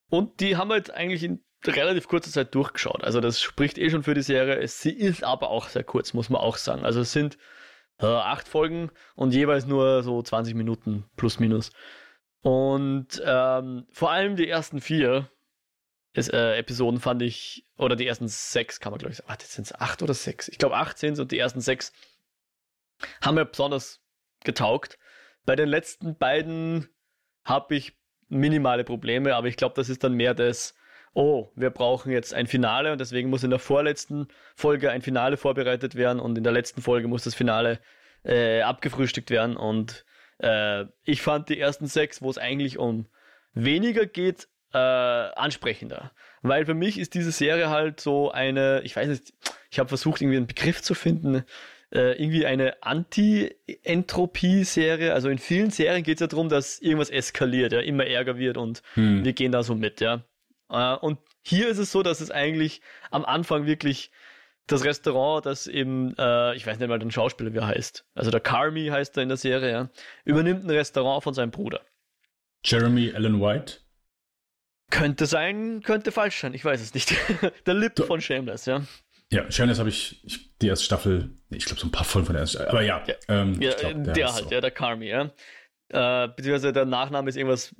[0.09, 3.05] und die haben wir jetzt eigentlich in relativ kurzer Zeit durchgeschaut.
[3.05, 4.67] Also das spricht eh schon für die Serie.
[4.69, 6.85] Sie ist aber auch sehr kurz, muss man auch sagen.
[6.85, 7.39] Also es sind
[7.99, 11.73] äh, acht Folgen und jeweils nur so 20 Minuten plus minus.
[12.43, 15.31] Und ähm, vor allem die ersten vier
[16.13, 19.29] ist, äh, Episoden fand ich, oder die ersten sechs kann man glaube ich sagen.
[19.29, 20.49] Warte, sind es acht oder sechs?
[20.49, 21.93] Ich glaube acht sind und die ersten sechs
[23.21, 24.01] haben mir besonders
[24.45, 24.99] getaugt.
[25.45, 26.89] Bei den letzten beiden
[27.45, 27.97] habe ich
[28.29, 30.75] minimale Probleme, aber ich glaube, das ist dann mehr das,
[31.15, 35.37] oh, wir brauchen jetzt ein Finale und deswegen muss in der vorletzten Folge ein Finale
[35.37, 37.81] vorbereitet werden und in der letzten Folge muss das Finale
[38.25, 40.05] äh, abgefrühstückt werden und
[40.39, 43.07] äh, ich fand die ersten sechs, wo es eigentlich um
[43.55, 46.13] weniger geht, äh, ansprechender.
[46.43, 49.33] Weil für mich ist diese Serie halt so eine, ich weiß nicht,
[49.71, 51.45] ich habe versucht, irgendwie einen Begriff zu finden,
[51.93, 55.13] äh, irgendwie eine Anti-Entropie-Serie.
[55.13, 58.57] Also in vielen Serien geht es ja darum, dass irgendwas eskaliert, ja, immer ärger wird
[58.57, 59.23] und hm.
[59.25, 60.25] wir gehen da so mit, ja.
[60.73, 62.81] Äh, und hier ist es so, dass es eigentlich
[63.11, 64.11] am Anfang wirklich
[64.67, 68.31] das Restaurant, das eben, äh, ich weiß nicht mal den Schauspieler, wie er heißt, also
[68.31, 69.91] der Carmi heißt er in der Serie, ja,
[70.25, 71.81] übernimmt ein Restaurant von seinem Bruder.
[72.65, 73.79] Jeremy Allen White?
[74.91, 77.15] Könnte sein, könnte falsch sein, ich weiß es nicht.
[77.67, 78.83] der Lip von Shameless, ja.
[79.31, 82.35] Ja, Shameless habe ich, ich, die erste Staffel, ich glaube so ein paar Folgen von
[82.35, 83.03] der ersten Staffel, aber ja.
[83.07, 84.51] Ja, ähm, ja glaub, der, der halt, so.
[84.51, 85.31] ja, der Carmi, ja.
[85.89, 87.75] Äh, beziehungsweise der Nachname ist irgendwas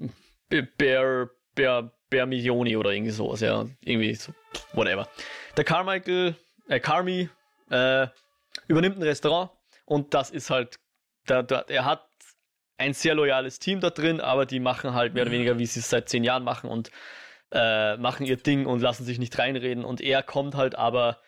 [0.77, 3.67] Bear, Bear, Bermioni oder irgendwie sowas, ja.
[3.81, 4.33] Irgendwie so,
[4.73, 5.09] whatever.
[5.57, 6.37] Der Carmichael,
[6.69, 7.29] äh, Carmi,
[7.71, 8.07] äh,
[8.69, 9.51] übernimmt ein Restaurant
[9.85, 10.79] und das ist halt,
[11.29, 12.07] der, der, er hat
[12.79, 15.81] ein sehr loyales Team da drin, aber die machen halt mehr oder weniger, wie sie
[15.81, 16.91] es seit zehn Jahren machen und
[17.53, 19.85] äh, machen ihr Ding und lassen sich nicht reinreden.
[19.85, 21.19] Und er kommt halt aber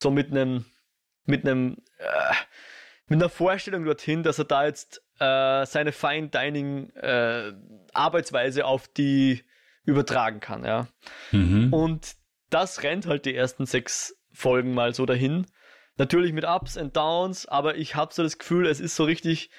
[0.00, 0.66] so mit einem,
[1.24, 2.34] mit einem, äh,
[3.08, 7.52] mit einer Vorstellung dorthin, dass er da jetzt äh, seine Fine Dining äh,
[7.92, 9.42] Arbeitsweise auf die
[9.84, 10.88] übertragen kann, ja.
[11.32, 11.72] Mhm.
[11.72, 12.14] Und
[12.50, 15.46] das rennt halt die ersten sechs Folgen mal so dahin.
[15.96, 19.50] Natürlich mit Ups und Downs, aber ich habe so das Gefühl, es ist so richtig,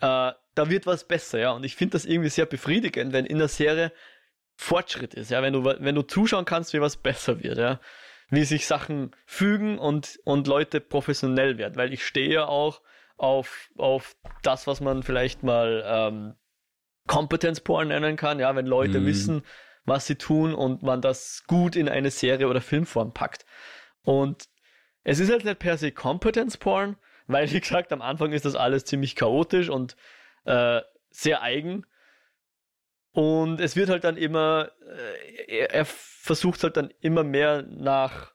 [0.00, 1.52] äh, da wird was besser, ja.
[1.52, 3.92] Und ich finde das irgendwie sehr befriedigend, wenn in der Serie
[4.56, 7.80] Fortschritt ist, ja, wenn du, wenn du zuschauen kannst, wie was besser wird, ja.
[8.28, 12.80] Wie sich Sachen fügen und, und Leute professionell werden, weil ich stehe ja auch
[13.16, 16.34] auf, auf das, was man vielleicht mal ähm,
[17.06, 19.06] Competence-Porn nennen kann, ja, wenn Leute mhm.
[19.06, 19.42] wissen,
[19.86, 23.46] was sie tun und man das gut in eine Serie oder Filmform packt.
[24.02, 24.48] Und
[25.04, 26.96] es ist halt nicht per se Competence-Porn,
[27.26, 29.96] weil, wie gesagt, am Anfang ist das alles ziemlich chaotisch und
[30.44, 31.86] äh, sehr eigen.
[33.12, 38.34] Und es wird halt dann immer, äh, er, er versucht halt dann immer mehr nach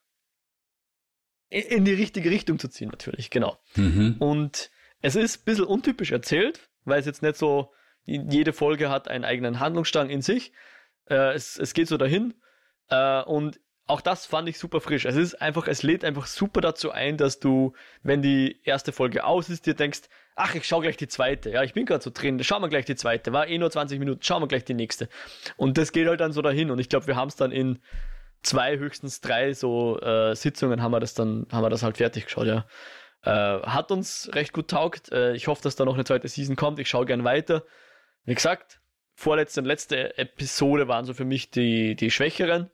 [1.50, 3.58] in die richtige Richtung zu ziehen, natürlich, genau.
[3.76, 4.16] Mhm.
[4.20, 7.74] Und es ist ein bisschen untypisch erzählt, weil es jetzt nicht so,
[8.06, 10.54] jede Folge hat einen eigenen Handlungsstrang in sich.
[11.10, 12.34] Äh, es, es geht so dahin.
[12.90, 15.06] Äh, und auch das fand ich super frisch.
[15.06, 19.24] Es ist einfach, es lädt einfach super dazu ein, dass du, wenn die erste Folge
[19.26, 20.02] aus ist, dir denkst,
[20.36, 21.50] ach, ich schau gleich die zweite.
[21.50, 23.34] Ja, ich bin gerade so drin, schauen wir gleich die zweite.
[23.34, 25.10] War eh nur 20 Minuten, schauen wir gleich die nächste.
[25.58, 26.72] Und das geht halt dann so dahin.
[26.72, 27.80] Und ich glaube, wir haben es dann in
[28.44, 32.26] zwei, höchstens drei so äh, Sitzungen haben wir das dann, haben wir das halt fertig
[32.26, 32.66] geschaut, ja.
[33.24, 35.12] Äh, hat uns recht gut taugt.
[35.12, 36.80] Äh, ich hoffe, dass da noch eine zweite Season kommt.
[36.80, 37.64] Ich schaue gern weiter.
[38.26, 38.81] Wie gesagt,
[39.22, 42.70] vorletzte und letzte Episode waren so für mich die, die schwächeren.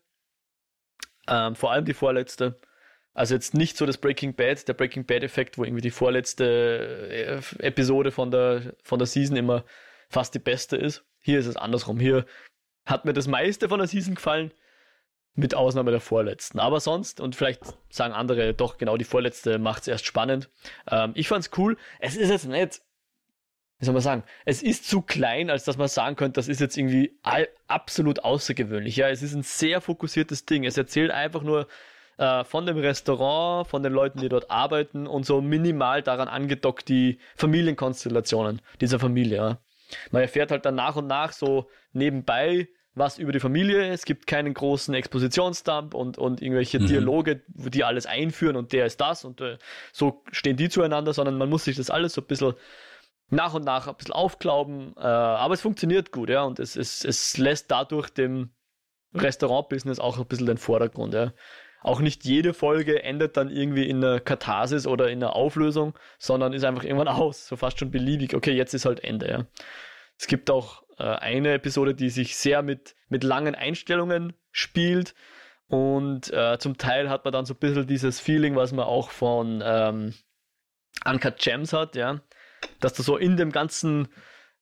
[1.28, 2.60] Ähm, vor allem die vorletzte.
[3.14, 7.66] Also jetzt nicht so das Breaking Bad, der Breaking Bad-Effekt, wo irgendwie die vorletzte äh,
[7.66, 9.66] Episode von der, von der Season immer
[10.10, 11.04] fast die beste ist.
[11.20, 12.00] Hier ist es andersrum.
[12.00, 12.26] Hier
[12.86, 14.52] hat mir das meiste von der Season gefallen,
[15.34, 16.60] mit Ausnahme der vorletzten.
[16.60, 20.50] Aber sonst, und vielleicht sagen andere doch genau, die vorletzte macht es erst spannend.
[20.90, 21.78] Ähm, ich fand's cool.
[22.00, 22.82] Es ist jetzt nicht,
[23.80, 26.60] wie soll man sagen, es ist zu klein, als dass man sagen könnte, das ist
[26.60, 27.18] jetzt irgendwie
[27.68, 28.96] absolut außergewöhnlich.
[28.96, 30.66] Ja, es ist ein sehr fokussiertes Ding.
[30.66, 31.68] Es erzählt einfach nur
[32.18, 36.90] äh, von dem Restaurant, von den Leuten, die dort arbeiten und so minimal daran angedockt
[36.90, 39.38] die Familienkonstellationen dieser Familie.
[39.38, 39.58] Ja.
[40.10, 43.88] Man erfährt halt dann nach und nach so nebenbei was über die Familie.
[43.90, 46.88] Es gibt keinen großen Expositionsdump und, und irgendwelche mhm.
[46.88, 49.60] Dialoge, die alles einführen und der ist das und äh,
[49.94, 52.56] so stehen die zueinander, sondern man muss sich das alles so ein bisschen
[53.30, 54.94] nach und nach ein bisschen aufklauben.
[54.98, 58.52] Äh, aber es funktioniert gut, ja, und es, es, es lässt dadurch dem
[59.14, 61.34] Restaurant-Business auch ein bisschen den Vordergrund, ja.
[61.82, 66.54] Auch nicht jede Folge endet dann irgendwie in einer Katharsis oder in einer Auflösung, sondern
[66.54, 68.34] ist einfach irgendwann aus, so fast schon beliebig.
[68.34, 69.46] Okay, jetzt ist halt Ende, ja.
[70.20, 75.14] Es gibt auch äh, eine Episode, die sich sehr mit, mit langen Einstellungen spielt.
[75.68, 79.12] Und äh, zum Teil hat man dann so ein bisschen dieses Feeling, was man auch
[79.12, 80.14] von ähm,
[81.06, 82.22] Uncut Gems hat, ja.
[82.80, 84.08] Dass du so in dem ganzen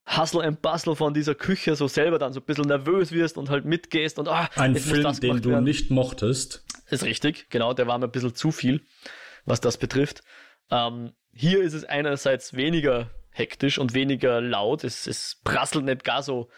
[0.07, 3.49] Hustle and Bustle von dieser Küche so selber dann so ein bisschen nervös wirst und
[3.49, 5.63] halt mitgehst und ah, ein Film, den du werden.
[5.63, 6.63] nicht mochtest.
[6.89, 8.85] Ist richtig, genau, der war mir ein bisschen zu viel,
[9.45, 10.21] was das betrifft.
[10.69, 14.83] Ähm, hier ist es einerseits weniger hektisch und weniger laut.
[14.83, 16.49] Es, es prasselt nicht gar so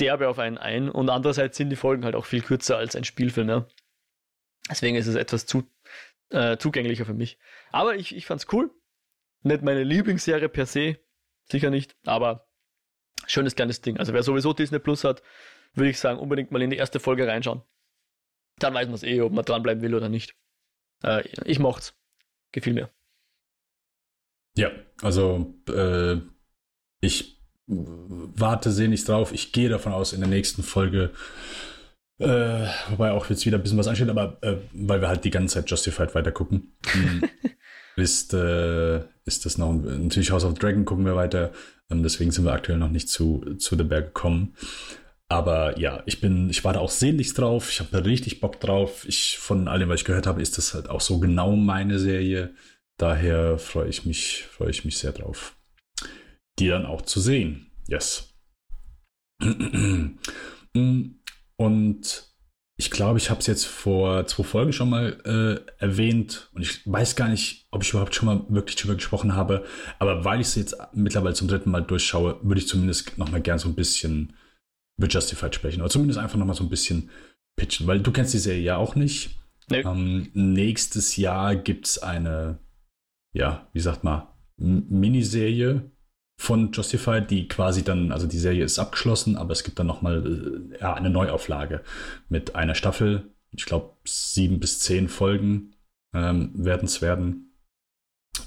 [0.00, 0.88] derbe auf einen ein.
[0.88, 3.48] Und andererseits sind die Folgen halt auch viel kürzer als ein Spielfilm.
[3.48, 3.66] Ja.
[4.70, 5.64] Deswegen ist es etwas zu,
[6.30, 7.38] äh, zugänglicher für mich.
[7.70, 8.70] Aber ich, ich fand's cool.
[9.48, 10.98] Nicht meine Lieblingsserie per se,
[11.50, 12.46] sicher nicht, aber
[13.26, 13.96] schönes kleines Ding.
[13.96, 15.22] Also wer sowieso Disney Plus hat,
[15.72, 17.62] würde ich sagen, unbedingt mal in die erste Folge reinschauen.
[18.58, 20.36] Dann weiß man es eh, ob man dranbleiben will oder nicht.
[21.02, 21.94] Äh, ich mocht's.
[22.52, 22.90] Gefiel mir.
[24.54, 26.16] Ja, also äh,
[27.00, 29.32] ich warte sehnlichst drauf.
[29.32, 31.14] Ich gehe davon aus, in der nächsten Folge,
[32.18, 35.30] äh, wobei auch jetzt wieder ein bisschen was ansteht, aber äh, weil wir halt die
[35.30, 37.30] ganze Zeit Justified weiter gucken, hm,
[38.00, 41.52] ist, äh, ist das noch, natürlich House of Dragon gucken wir weiter,
[41.90, 44.54] ähm, deswegen sind wir aktuell noch nicht zu, zu The Bear gekommen.
[45.30, 47.70] Aber ja, ich bin, ich warte auch sehnlichst drauf.
[47.70, 49.04] Ich habe richtig Bock drauf.
[49.06, 52.54] Ich, von allem, was ich gehört habe, ist das halt auch so genau meine Serie.
[52.98, 55.54] Daher freue ich mich, freue ich mich sehr drauf,
[56.58, 57.70] die dann auch zu sehen.
[57.86, 58.34] Yes.
[61.56, 62.27] Und
[62.80, 66.90] ich glaube, ich habe es jetzt vor zwei Folgen schon mal äh, erwähnt und ich
[66.90, 69.64] weiß gar nicht, ob ich überhaupt schon mal wirklich darüber gesprochen habe.
[69.98, 73.40] Aber weil ich es jetzt mittlerweile zum dritten Mal durchschaue, würde ich zumindest noch mal
[73.40, 74.34] gern so ein bisschen
[74.96, 77.10] über Justified sprechen oder zumindest einfach noch mal so ein bisschen
[77.56, 79.30] pitchen, weil du kennst die Serie ja auch nicht.
[79.68, 79.80] Nee.
[79.80, 82.58] Ähm, nächstes Jahr gibt es eine
[83.32, 85.90] ja, wie sagt man, Miniserie
[86.40, 90.70] von Justified, die quasi dann, also die Serie ist abgeschlossen, aber es gibt dann nochmal
[90.72, 91.82] äh, ja, eine Neuauflage
[92.28, 93.34] mit einer Staffel.
[93.52, 95.74] Ich glaube, sieben bis zehn Folgen
[96.14, 97.52] ähm, werden es werden.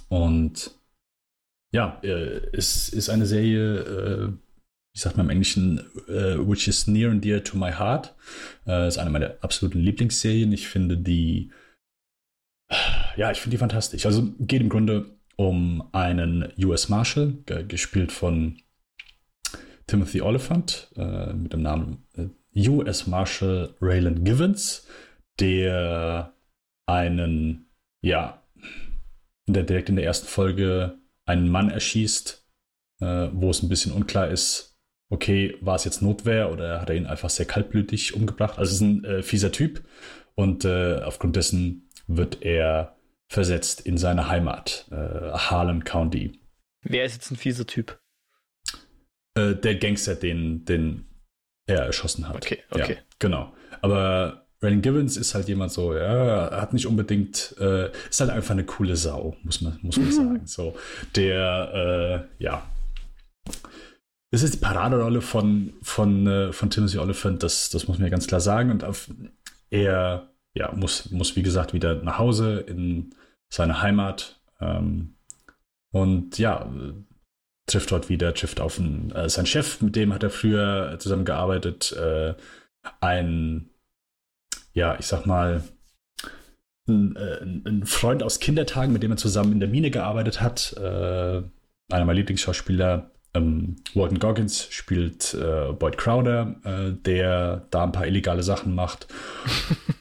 [0.07, 0.71] Und
[1.73, 4.27] ja, äh, es ist eine Serie, äh,
[4.93, 8.15] wie sagt man im Englischen, äh, which is near and dear to my heart.
[8.65, 10.53] Äh, ist eine meiner absoluten Lieblingsserien.
[10.53, 11.51] Ich finde die
[13.17, 14.05] ja, ich finde die fantastisch.
[14.05, 17.33] Also geht im Grunde um einen US Marshal,
[17.67, 18.61] gespielt von
[19.87, 24.87] Timothy Oliphant, äh, mit dem Namen äh, US Marshal Raylan Givens,
[25.39, 26.33] der
[26.85, 28.43] einen, ja,
[29.47, 32.45] der direkt in der ersten Folge einen Mann erschießt,
[32.99, 34.77] äh, wo es ein bisschen unklar ist,
[35.09, 38.59] okay, war es jetzt Notwehr oder hat er ihn einfach sehr kaltblütig umgebracht?
[38.59, 39.83] Also es ist ein äh, fieser Typ
[40.35, 42.95] und äh, aufgrund dessen wird er
[43.31, 46.37] versetzt in seine Heimat, äh, Harlan County.
[46.83, 47.97] Wer ist jetzt ein fieser Typ?
[49.35, 51.07] Äh, der Gangster, den, den
[51.65, 52.35] er erschossen hat.
[52.35, 52.95] Okay, okay.
[52.95, 53.53] Ja, genau.
[53.81, 58.51] Aber Ryan Gibbons ist halt jemand so, ja, hat nicht unbedingt, äh, ist halt einfach
[58.51, 60.45] eine coole Sau, muss man, muss man sagen.
[60.45, 60.75] So,
[61.15, 62.69] der, äh, ja.
[64.31, 68.11] Das ist die Paraderolle von, von, äh, von Timothy Oliphant, das, das muss man ja
[68.11, 68.71] ganz klar sagen.
[68.71, 69.09] Und auf,
[69.69, 73.15] er ja, muss, muss, wie gesagt, wieder nach Hause in
[73.51, 74.41] seine Heimat.
[74.59, 75.15] Ähm,
[75.91, 76.71] und ja,
[77.67, 81.91] trifft dort wieder, trifft auf einen, äh, seinen Chef, mit dem hat er früher zusammengearbeitet.
[81.91, 82.33] Äh,
[82.99, 83.69] ein,
[84.73, 85.63] ja, ich sag mal,
[86.87, 90.73] ein, äh, ein, Freund aus Kindertagen, mit dem er zusammen in der Mine gearbeitet hat.
[90.77, 96.55] Äh, einer meiner Lieblingsschauspieler, ähm, Walton Goggins, spielt äh, Boyd Crowder,
[97.05, 99.07] der da ein paar illegale Sachen macht.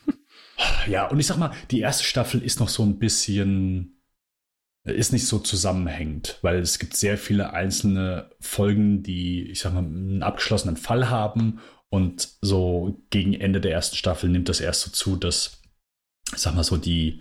[0.89, 3.97] ja, und ich sag mal, die erste Staffel ist noch so ein bisschen
[4.85, 9.81] ist nicht so zusammenhängend, weil es gibt sehr viele einzelne Folgen, die, ich sag mal,
[9.81, 14.91] einen abgeschlossenen Fall haben und so gegen Ende der ersten Staffel nimmt das erst so
[14.91, 15.61] zu, dass,
[16.33, 17.21] ich sag mal so, die,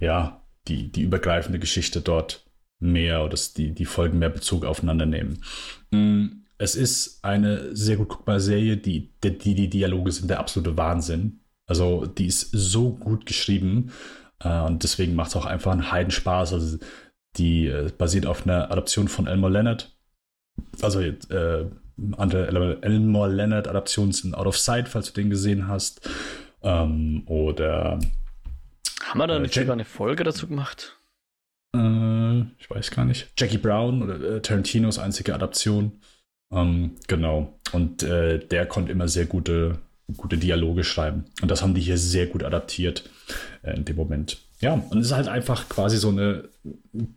[0.00, 2.44] ja, die, die übergreifende Geschichte dort
[2.78, 5.42] mehr oder die, die Folgen mehr Bezug aufeinander nehmen.
[5.90, 6.26] Mm,
[6.58, 11.40] es ist eine sehr gut guckbare Serie, die, die, die Dialoge sind der absolute Wahnsinn.
[11.68, 13.92] Also die ist so gut geschrieben
[14.42, 16.52] äh, und deswegen macht es auch einfach einen Heidenspaß.
[16.52, 16.78] Also
[17.36, 19.96] die äh, basiert auf einer Adaption von Elmore Leonard.
[20.82, 21.66] Also äh,
[22.16, 26.08] andere Elmore Leonard Adaptionen sind Out of Sight, falls du den gesehen hast.
[26.62, 28.00] Ähm, oder
[29.08, 30.98] haben wir da äh, nicht sogar eine Folge dazu gemacht?
[31.74, 33.32] Äh, ich weiß gar nicht.
[33.38, 36.00] Jackie Brown oder äh, Tarantinos einzige Adaption.
[36.52, 37.58] Ähm, genau.
[37.72, 39.78] Und der konnte immer sehr gute,
[40.16, 41.26] gute Dialoge schreiben.
[41.42, 43.08] Und das haben die hier sehr gut adaptiert
[43.62, 44.38] äh, in dem Moment.
[44.60, 46.48] Ja, und es ist halt einfach quasi so eine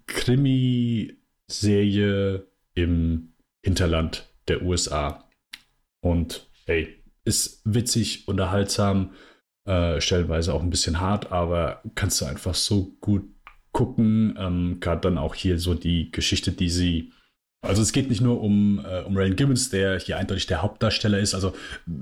[0.07, 1.15] Krimi-Serie
[2.75, 5.27] im Hinterland der USA.
[6.01, 9.11] Und hey, ist witzig, unterhaltsam,
[9.65, 13.23] äh, stellenweise auch ein bisschen hart, aber kannst du einfach so gut
[13.71, 14.35] gucken.
[14.37, 17.13] Ähm, Gerade dann auch hier so die Geschichte, die sie
[17.63, 21.19] also es geht nicht nur um, äh, um Ryan Gibbons, der hier eindeutig der Hauptdarsteller
[21.19, 21.35] ist.
[21.35, 21.49] Also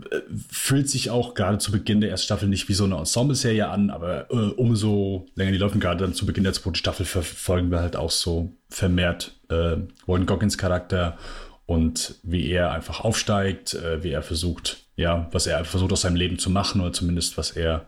[0.09, 3.67] äh, fühlt sich auch gerade zu Beginn der ersten Staffel nicht wie so eine Ensemble-Serie
[3.67, 7.71] an, aber äh, umso länger die laufen, gerade dann zu Beginn der zweiten Staffel verfolgen
[7.71, 11.17] wir halt auch so vermehrt äh, Walton Goggins Charakter
[11.65, 16.15] und wie er einfach aufsteigt, äh, wie er versucht, ja, was er versucht aus seinem
[16.15, 17.85] Leben zu machen oder zumindest was er,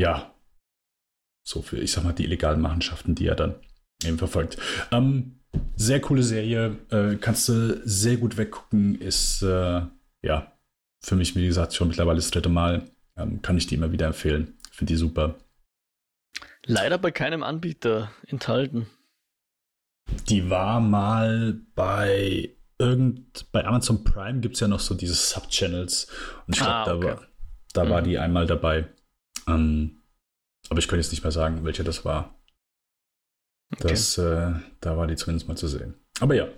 [0.00, 0.34] ja,
[1.46, 3.56] so für, ich sag mal, die illegalen Machenschaften, die er dann
[4.04, 4.56] eben verfolgt.
[4.90, 5.41] Ähm,
[5.76, 9.82] sehr coole Serie, äh, kannst du sehr gut weggucken, ist äh,
[10.22, 10.52] ja
[11.00, 12.90] für mich, wie gesagt, schon mittlerweile das dritte Mal.
[13.16, 14.54] Ähm, kann ich die immer wieder empfehlen.
[14.70, 15.34] Finde die super.
[16.64, 18.86] Leider bei keinem Anbieter enthalten.
[20.28, 26.08] Die war mal bei irgend bei Amazon Prime gibt es ja noch so diese Subchannels
[26.46, 27.00] und ich glaube, ah, okay.
[27.00, 27.26] da, war,
[27.74, 27.90] da mhm.
[27.90, 28.88] war die einmal dabei.
[29.46, 30.02] Ähm,
[30.68, 32.34] aber ich könnte jetzt nicht mehr sagen, welche das war.
[33.72, 33.88] Okay.
[33.88, 35.94] Das, äh, da war die zumindest mal zu sehen.
[36.20, 36.48] Aber ja,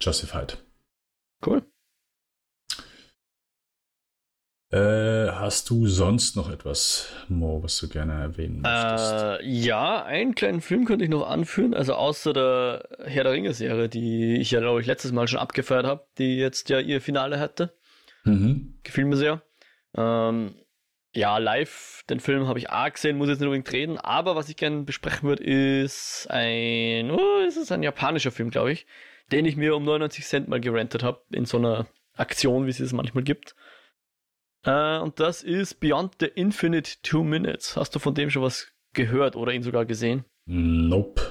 [0.00, 0.58] Justified.
[1.44, 1.62] Cool.
[4.70, 9.12] Äh, hast du sonst noch etwas, Mo, was du gerne erwähnen möchtest?
[9.12, 13.88] Äh, ja, einen kleinen Film könnte ich noch anführen, also außer der Herr der Ringe-Serie,
[13.88, 17.38] die ich ja, glaube ich, letztes Mal schon abgefeiert habe, die jetzt ja ihr Finale
[17.38, 17.72] hatte.
[18.24, 18.80] Mhm.
[18.82, 19.42] Gefiel mir sehr.
[19.96, 20.56] Ähm,
[21.14, 24.48] ja, live, den Film habe ich auch gesehen, muss jetzt nicht unbedingt reden, aber was
[24.48, 28.86] ich gerne besprechen würde, ist ein, oh, ist es ein japanischer Film, glaube ich,
[29.32, 32.80] den ich mir um 99 Cent mal gerentet habe, in so einer Aktion, wie es
[32.80, 33.54] es manchmal gibt.
[34.64, 37.76] Äh, und das ist Beyond the Infinite Two Minutes.
[37.76, 40.24] Hast du von dem schon was gehört oder ihn sogar gesehen?
[40.46, 41.22] Nope.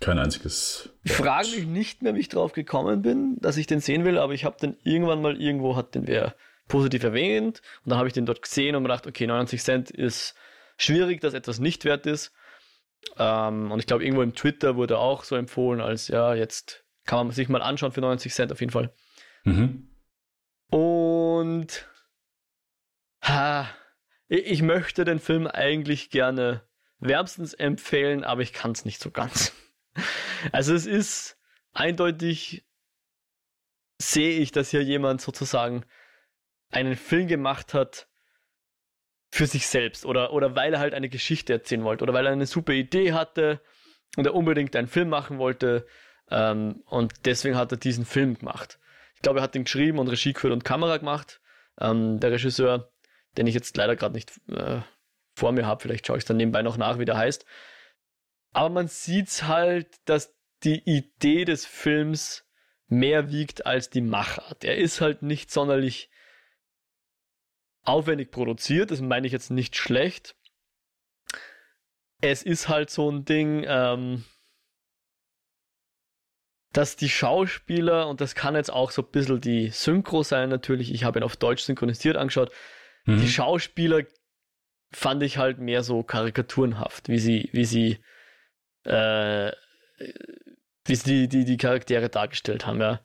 [0.00, 0.90] Kein einziges.
[1.04, 4.18] Ich frage mich nicht mehr, wie ich drauf gekommen bin, dass ich den sehen will,
[4.18, 6.34] aber ich habe den irgendwann mal irgendwo, hat den wer
[6.68, 9.90] positiv erwähnt und dann habe ich den dort gesehen und mir gedacht, okay, 99 Cent
[9.90, 10.34] ist
[10.76, 12.32] schwierig, dass etwas nicht wert ist.
[13.18, 17.26] Ähm, und ich glaube, irgendwo im Twitter wurde auch so empfohlen, als ja, jetzt kann
[17.26, 18.92] man sich mal anschauen für 90 Cent auf jeden Fall.
[19.44, 19.88] Mhm.
[20.68, 21.88] Und
[23.22, 23.68] ha,
[24.28, 26.62] ich möchte den Film eigentlich gerne
[26.98, 29.52] wärmstens empfehlen, aber ich kann es nicht so ganz.
[30.52, 31.38] Also es ist
[31.72, 32.66] eindeutig,
[33.98, 35.86] sehe ich, dass hier jemand sozusagen
[36.70, 38.08] einen Film gemacht hat
[39.30, 42.32] für sich selbst oder, oder weil er halt eine Geschichte erzählen wollte oder weil er
[42.32, 43.60] eine super Idee hatte
[44.16, 45.86] und er unbedingt einen Film machen wollte
[46.30, 48.78] ähm, und deswegen hat er diesen Film gemacht.
[49.14, 51.40] Ich glaube, er hat ihn geschrieben und Regie geführt und Kamera gemacht.
[51.80, 52.92] Ähm, der Regisseur,
[53.36, 54.80] den ich jetzt leider gerade nicht äh,
[55.34, 57.44] vor mir habe, vielleicht schaue ich es dann nebenbei noch nach, wie der heißt.
[58.52, 62.44] Aber man sieht halt, dass die Idee des Films
[62.88, 64.64] mehr wiegt als die Machart.
[64.64, 66.10] Er ist halt nicht sonderlich
[67.86, 70.36] aufwendig produziert, das meine ich jetzt nicht schlecht.
[72.20, 74.24] Es ist halt so ein Ding, ähm,
[76.72, 80.92] dass die Schauspieler, und das kann jetzt auch so ein bisschen die Synchro sein natürlich,
[80.92, 82.52] ich habe ihn auf Deutsch synchronisiert angeschaut,
[83.04, 83.20] mhm.
[83.20, 84.02] die Schauspieler
[84.92, 87.98] fand ich halt mehr so karikaturenhaft, wie sie, wie sie,
[88.84, 89.52] äh,
[90.84, 93.00] wie sie die, die, die Charaktere dargestellt haben, ja.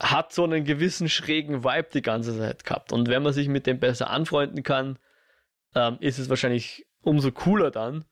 [0.00, 2.92] Hat so einen gewissen schrägen Vibe die ganze Zeit gehabt.
[2.92, 4.98] Und wenn man sich mit dem besser anfreunden kann,
[5.74, 8.04] ähm, ist es wahrscheinlich umso cooler dann.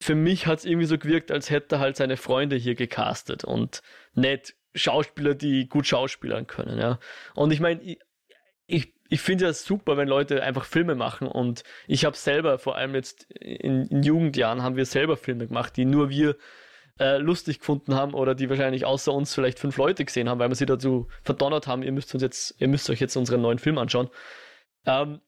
[0.00, 3.44] Für mich hat es irgendwie so gewirkt, als hätte er halt seine Freunde hier gecastet
[3.44, 3.82] und
[4.14, 6.98] nicht Schauspieler, die gut schauspielern können, ja.
[7.34, 7.98] Und ich meine, ich,
[8.66, 12.76] ich, ich finde es super, wenn Leute einfach Filme machen und ich habe selber, vor
[12.76, 16.36] allem jetzt in, in, Jugendjahren, haben wir selber Filme gemacht, die nur wir
[16.98, 20.48] äh, lustig gefunden haben oder die wahrscheinlich außer uns vielleicht fünf Leute gesehen haben, weil
[20.48, 23.58] wir sie dazu verdonnert haben, ihr müsst uns jetzt, ihr müsst euch jetzt unseren neuen
[23.58, 24.08] Film anschauen.
[24.86, 25.20] Ähm,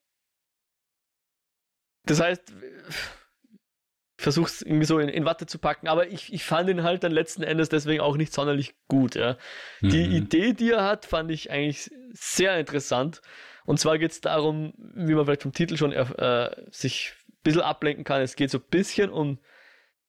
[2.04, 2.52] das heißt,
[4.20, 7.12] versuch's irgendwie so in, in, Watte zu packen, aber ich, ich fand ihn halt dann
[7.12, 9.14] letzten Endes deswegen auch nicht sonderlich gut.
[9.14, 9.36] Ja.
[9.80, 9.88] Mhm.
[9.90, 13.22] Die Idee, die er hat, fand ich eigentlich sehr interessant.
[13.64, 17.62] Und zwar geht es darum, wie man vielleicht vom Titel schon äh, sich ein bisschen
[17.62, 18.20] ablenken kann.
[18.20, 19.38] Es geht so ein bisschen um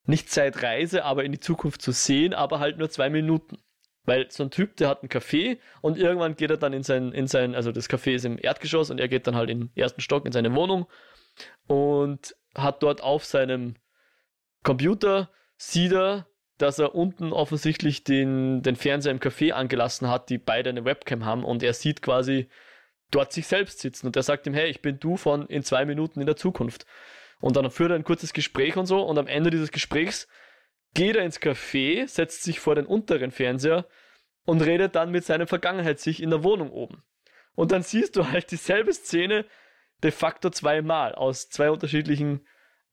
[0.05, 3.57] nicht Zeitreise, aber in die Zukunft zu sehen, aber halt nur zwei Minuten.
[4.03, 7.11] Weil so ein Typ, der hat einen Café und irgendwann geht er dann in sein,
[7.11, 10.01] in sein, also das Café ist im Erdgeschoss und er geht dann halt den ersten
[10.01, 10.87] Stock in seine Wohnung
[11.67, 13.75] und hat dort auf seinem
[14.63, 20.37] Computer sieht er, dass er unten offensichtlich den, den Fernseher im Café angelassen hat, die
[20.37, 22.49] beide eine Webcam haben und er sieht quasi
[23.11, 25.85] dort sich selbst sitzen und er sagt ihm, hey, ich bin du von in zwei
[25.85, 26.85] Minuten in der Zukunft.
[27.41, 30.27] Und dann führt er ein kurzes Gespräch und so und am Ende dieses Gesprächs
[30.93, 33.87] geht er ins Café, setzt sich vor den unteren Fernseher
[34.45, 37.03] und redet dann mit seiner Vergangenheit sich in der Wohnung oben.
[37.55, 39.45] Und dann siehst du halt dieselbe Szene
[40.03, 42.45] de facto zweimal aus zwei unterschiedlichen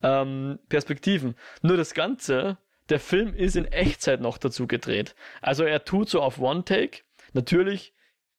[0.03, 1.37] ähm, Perspektiven.
[1.63, 2.59] Nur das Ganze,
[2.89, 5.15] der Film ist in Echtzeit noch dazu gedreht.
[5.41, 7.03] Also er tut so auf One-Take.
[7.33, 7.95] Natürlich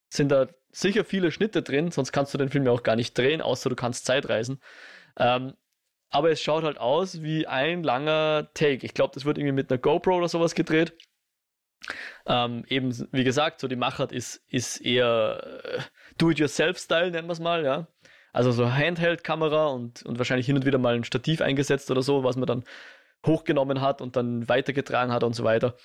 [0.10, 3.18] sind da sicher viele Schnitte drin, sonst kannst du den Film ja auch gar nicht
[3.18, 4.62] drehen, außer du kannst Zeitreisen.
[5.18, 5.54] Ähm,
[6.10, 8.86] aber es schaut halt aus wie ein langer Take.
[8.86, 10.94] Ich glaube, das wird irgendwie mit einer GoPro oder sowas gedreht.
[12.26, 15.80] Ähm, eben, wie gesagt, so die Machart ist, ist eher äh,
[16.18, 17.88] Do-it-yourself-Style, nennen wir es mal, ja.
[18.34, 22.24] Also so Handheld-Kamera und, und wahrscheinlich hin und wieder mal ein Stativ eingesetzt oder so,
[22.24, 22.64] was man dann
[23.26, 25.76] hochgenommen hat und dann weitergetragen hat und so weiter.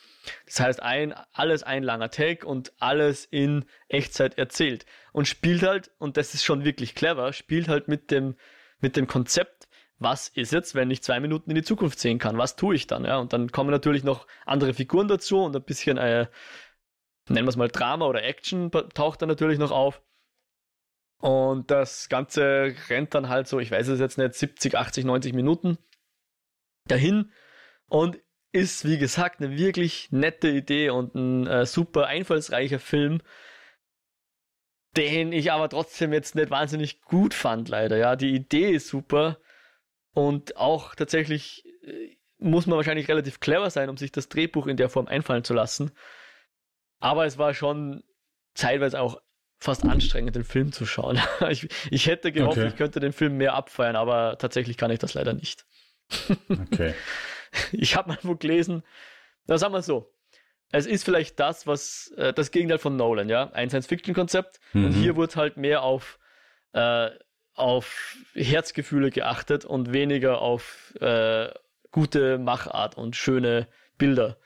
[0.47, 4.87] Das heißt, ein, alles ein langer Take und alles in Echtzeit erzählt.
[5.13, 8.37] Und spielt halt, und das ist schon wirklich clever, spielt halt mit dem,
[8.81, 9.54] mit dem Konzept,
[9.99, 12.39] was ist jetzt, wenn ich zwei Minuten in die Zukunft sehen kann?
[12.39, 13.05] Was tue ich dann?
[13.05, 13.19] Ja?
[13.19, 16.27] Und dann kommen natürlich noch andere Figuren dazu und ein bisschen, äh,
[17.29, 20.03] nennen wir es mal Drama oder Action taucht dann natürlich noch auf.
[21.21, 25.33] Und das Ganze rennt dann halt so, ich weiß es jetzt nicht, 70, 80, 90
[25.33, 25.79] Minuten
[26.87, 27.33] dahin
[27.89, 28.19] und
[28.53, 33.21] ist, wie gesagt, eine wirklich nette Idee und ein äh, super einfallsreicher Film,
[34.97, 37.97] den ich aber trotzdem jetzt nicht wahnsinnig gut fand, leider.
[37.97, 39.39] Ja, die Idee ist super
[40.15, 44.77] und auch tatsächlich äh, muss man wahrscheinlich relativ clever sein, um sich das Drehbuch in
[44.77, 45.93] der Form einfallen zu lassen.
[47.01, 48.03] Aber es war schon
[48.55, 49.21] zeitweise auch
[49.59, 51.21] fast anstrengend, den Film zu schauen.
[51.49, 52.69] ich, ich hätte gehofft, okay.
[52.69, 55.67] ich könnte den Film mehr abfeiern, aber tatsächlich kann ich das leider nicht.
[56.49, 56.95] okay.
[57.73, 58.83] Ich habe mal wo gelesen,
[59.47, 60.13] na sagen wir so,
[60.73, 64.87] es ist vielleicht das, was äh, das Gegenteil von Nolan, ja, ein Science-Fiction-Konzept mhm.
[64.87, 66.19] und hier wird halt mehr auf
[66.73, 67.11] äh,
[67.55, 71.49] auf Herzgefühle geachtet und weniger auf äh,
[71.91, 74.37] gute Machart und schöne Bilder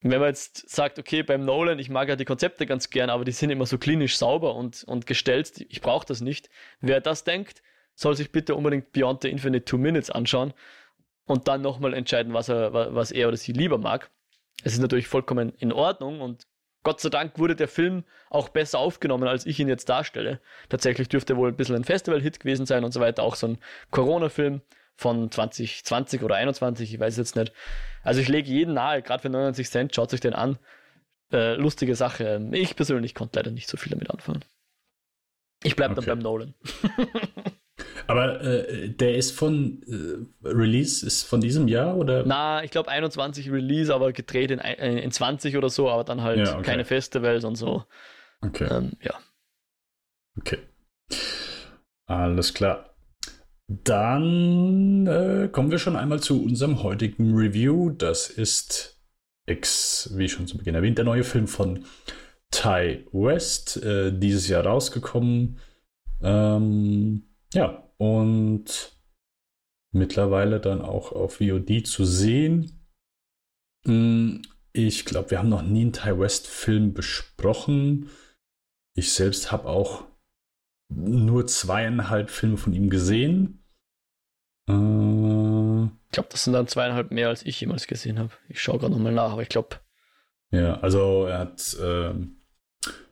[0.00, 3.24] wenn man jetzt sagt, okay, beim Nolan, ich mag ja die Konzepte ganz gern, aber
[3.24, 6.48] die sind immer so klinisch sauber und, und gestellt, ich brauche das nicht.
[6.80, 7.62] Wer das denkt,
[7.94, 10.54] soll sich bitte unbedingt Beyond the Infinite Two Minutes anschauen
[11.24, 14.10] und dann nochmal entscheiden, was er, was er oder sie lieber mag.
[14.62, 16.46] Es ist natürlich vollkommen in Ordnung und
[16.82, 20.40] Gott sei Dank wurde der Film auch besser aufgenommen, als ich ihn jetzt darstelle.
[20.68, 23.58] Tatsächlich dürfte wohl ein bisschen ein Festival-Hit gewesen sein und so weiter, auch so ein
[23.90, 24.62] Corona-Film
[24.94, 27.52] von 2020 oder 21, ich weiß jetzt nicht.
[28.02, 30.58] Also ich lege jeden nahe, gerade für 99 Cent, schaut sich den an.
[31.30, 32.48] Äh, lustige Sache.
[32.52, 34.44] Ich persönlich konnte leider nicht so viel damit anfangen.
[35.62, 36.06] Ich bleibe okay.
[36.06, 36.54] dann beim Nolan.
[38.08, 42.24] Aber äh, der ist von äh, Release, ist von diesem Jahr oder?
[42.24, 46.22] Na, ich glaube 21 Release, aber gedreht in, äh, in 20 oder so, aber dann
[46.22, 46.62] halt ja, okay.
[46.62, 47.84] keine Festivals und so.
[48.40, 48.66] Okay.
[48.70, 49.12] Ähm, ja.
[50.38, 50.58] Okay.
[52.06, 52.94] Alles klar.
[53.66, 57.90] Dann äh, kommen wir schon einmal zu unserem heutigen Review.
[57.90, 58.98] Das ist
[59.44, 61.84] X, wie schon zu Beginn erwähnt, der neue Film von
[62.50, 65.58] Ty West, äh, dieses Jahr rausgekommen.
[66.22, 68.96] Ähm, ja, und
[69.92, 72.86] mittlerweile dann auch auf VOD zu sehen.
[73.84, 74.42] Hm,
[74.72, 78.10] ich glaube, wir haben noch nie einen Ty West-Film besprochen.
[78.94, 80.04] Ich selbst habe auch
[80.88, 83.64] nur zweieinhalb Filme von ihm gesehen.
[84.68, 88.30] Äh, ich glaube, das sind dann zweieinhalb mehr, als ich jemals gesehen habe.
[88.48, 89.76] Ich schaue gerade nochmal nach, aber ich glaube.
[90.50, 91.76] Ja, also er hat.
[91.80, 92.14] Äh,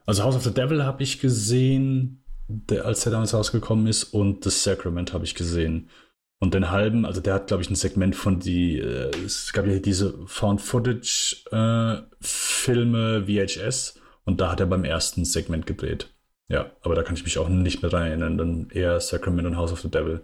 [0.07, 4.45] also House of the Devil habe ich gesehen, der, als der damals rausgekommen ist, und
[4.45, 5.91] The Sacrament habe ich gesehen.
[6.39, 9.67] Und den halben, also der hat, glaube ich, ein Segment von die, äh, es gab
[9.67, 16.13] ja diese Found-Footage-Filme äh, VHS und da hat er beim ersten Segment gedreht.
[16.49, 18.39] Ja, aber da kann ich mich auch nicht mehr dran erinnern.
[18.39, 20.23] Dann eher Sacrament und House of the Devil.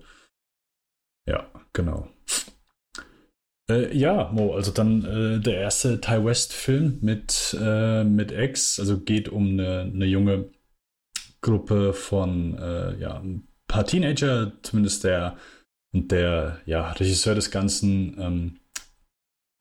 [1.26, 2.08] Ja, genau.
[3.70, 9.00] Äh, ja, Mo, also dann äh, der erste Ty West-Film mit, äh, mit X, also
[9.00, 10.50] geht um eine, eine junge
[11.42, 15.36] Gruppe von äh, ja, ein paar Teenager, zumindest der
[15.92, 18.60] und der ja, Regisseur des Ganzen, ähm,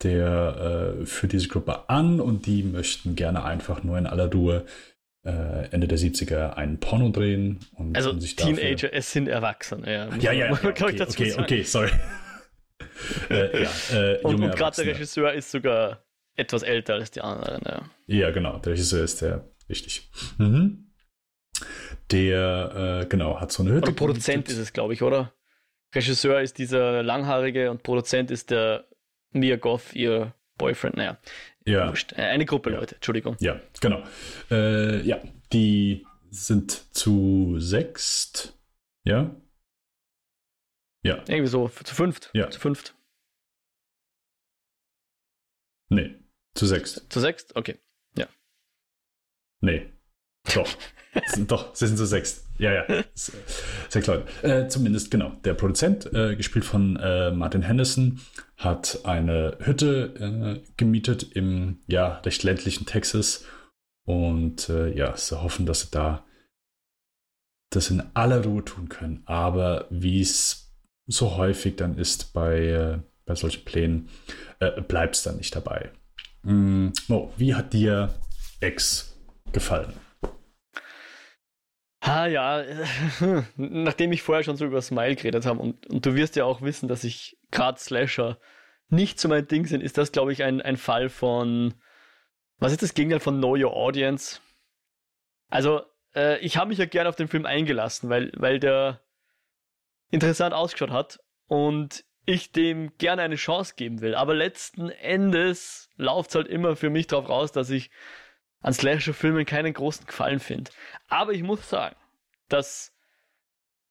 [0.01, 4.65] der äh, führt diese Gruppe an und die möchten gerne einfach nur in aller Ruhe
[5.23, 7.59] äh, Ende der 70er einen Porno drehen.
[7.75, 8.93] Und, also und Teenager, dafür...
[8.93, 10.15] es sind Erwachsene, ja.
[10.15, 11.91] Ja, ja, ja okay, okay, okay, sorry.
[13.29, 16.03] äh, ja, äh, und, und gerade der Regisseur ist sogar
[16.35, 17.81] etwas älter als die anderen, ja.
[18.07, 20.09] Ja, genau, der Regisseur ist der, richtig.
[20.37, 20.90] Mhm.
[22.11, 23.87] Der, äh, genau, hat so eine Hütte.
[23.87, 25.33] Oder Produzent ist es, glaube ich, oder?
[25.93, 28.87] Regisseur ist dieser Langhaarige und Produzent ist der
[29.31, 31.17] Mia Goth, ihr Boyfriend, naja.
[31.65, 31.89] Ja.
[31.89, 32.13] Wurscht.
[32.13, 33.35] Äh, eine Gruppe Leute, Entschuldigung.
[33.39, 34.03] Ja, genau.
[34.49, 35.21] Äh, ja,
[35.53, 38.57] die sind zu sechst.
[39.03, 39.35] Ja.
[41.03, 41.23] Ja.
[41.27, 42.29] Irgendwie so, zu fünft.
[42.33, 42.49] Ja.
[42.49, 42.95] Zu fünft.
[45.89, 46.15] Nee,
[46.53, 47.11] zu sechst.
[47.11, 47.55] Zu sechst?
[47.55, 47.77] Okay.
[48.15, 48.27] Ja.
[49.61, 49.91] Nee.
[50.53, 50.69] Doch.
[51.27, 52.45] sind, doch, sie sind zu sechst.
[52.57, 53.03] Ja, ja.
[53.13, 54.25] Sechs Leute.
[54.43, 55.31] Äh, zumindest, genau.
[55.43, 58.19] Der Produzent, äh, gespielt von äh, Martin Henderson,
[58.57, 63.45] hat eine Hütte äh, gemietet im ja, recht ländlichen Texas.
[64.05, 66.25] Und äh, ja, sie hoffen, dass sie da
[67.71, 69.23] das in aller Ruhe tun können.
[69.25, 70.73] Aber wie es
[71.07, 74.09] so häufig dann ist bei, äh, bei solchen Plänen,
[74.87, 75.91] bleibt es dann nicht dabei.
[76.43, 78.13] Mm, oh, wie hat dir
[78.59, 79.17] X
[79.51, 79.93] gefallen?
[82.01, 82.63] Ah ja,
[83.55, 86.63] nachdem ich vorher schon so über Smile geredet habe und, und du wirst ja auch
[86.63, 88.39] wissen, dass ich gerade Slasher
[88.89, 91.75] nicht so mein Ding sind, ist das, glaube ich, ein, ein Fall von,
[92.57, 94.39] was ist das Gegenteil von Know Your Audience?
[95.49, 95.83] Also,
[96.15, 99.01] äh, ich habe mich ja gerne auf den Film eingelassen, weil, weil der
[100.09, 104.15] interessant ausgeschaut hat und ich dem gerne eine Chance geben will.
[104.15, 107.91] Aber letzten Endes läuft es halt immer für mich darauf raus, dass ich
[108.61, 110.71] an Slasher-Filmen keinen großen Gefallen finde.
[111.07, 111.95] Aber ich muss sagen,
[112.47, 112.95] dass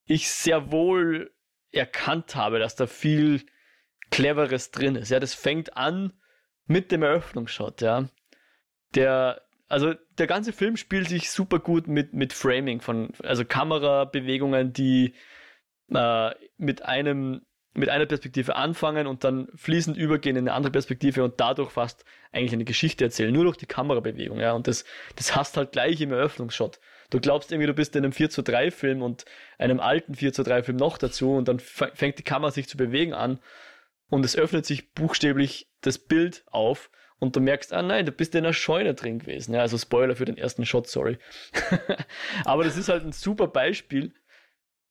[0.05, 1.31] ich sehr wohl
[1.71, 3.45] erkannt habe, dass da viel
[4.09, 5.09] Cleveres drin ist.
[5.09, 6.13] Ja, das fängt an
[6.65, 8.09] mit dem Eröffnungsshot, ja.
[8.95, 14.73] Der, also der ganze Film spielt sich super gut mit, mit Framing von, also Kamerabewegungen,
[14.73, 15.15] die
[15.93, 21.23] äh, mit einem mit einer Perspektive anfangen und dann fließend übergehen in eine andere Perspektive
[21.23, 24.53] und dadurch fast eigentlich eine Geschichte erzählen, nur durch die Kamerabewegung, ja.
[24.53, 24.83] Und das,
[25.15, 26.79] das hast halt gleich im Eröffnungsshot.
[27.09, 29.25] Du glaubst irgendwie, du bist in einem 4 zu 3 Film und
[29.57, 32.77] einem alten 4 zu 3 Film noch dazu und dann fängt die Kamera sich zu
[32.77, 33.39] bewegen an
[34.09, 38.33] und es öffnet sich buchstäblich das Bild auf und du merkst, ah nein, du bist
[38.33, 39.53] in einer Scheune drin gewesen.
[39.53, 41.19] Ja, also Spoiler für den ersten Shot, sorry.
[42.45, 44.13] Aber das ist halt ein super Beispiel,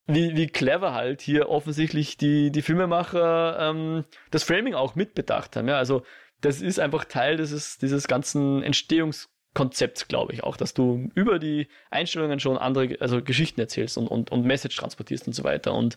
[0.07, 5.69] wie, wie clever halt hier offensichtlich die, die Filmemacher ähm, das Framing auch mitbedacht haben.
[5.69, 6.03] Ja, also
[6.41, 11.69] das ist einfach Teil dieses, dieses ganzen Entstehungskonzepts, glaube ich, auch, dass du über die
[11.91, 15.75] Einstellungen schon andere, also Geschichten erzählst und, und, und Message transportierst und so weiter.
[15.75, 15.97] Und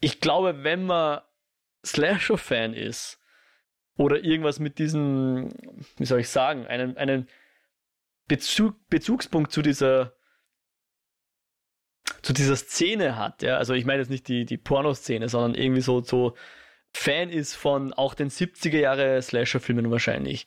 [0.00, 1.20] ich glaube, wenn man
[1.84, 3.20] Slasher-Fan ist
[3.96, 5.50] oder irgendwas mit diesem,
[5.96, 7.28] wie soll ich sagen, einen, einen
[8.26, 10.13] Bezug, Bezugspunkt zu dieser
[12.24, 15.82] zu dieser Szene hat, ja, also ich meine jetzt nicht die, die Pornoszene, sondern irgendwie
[15.82, 16.34] so, so
[16.94, 20.46] Fan ist von auch den 70er Jahre Slasher-Filmen wahrscheinlich.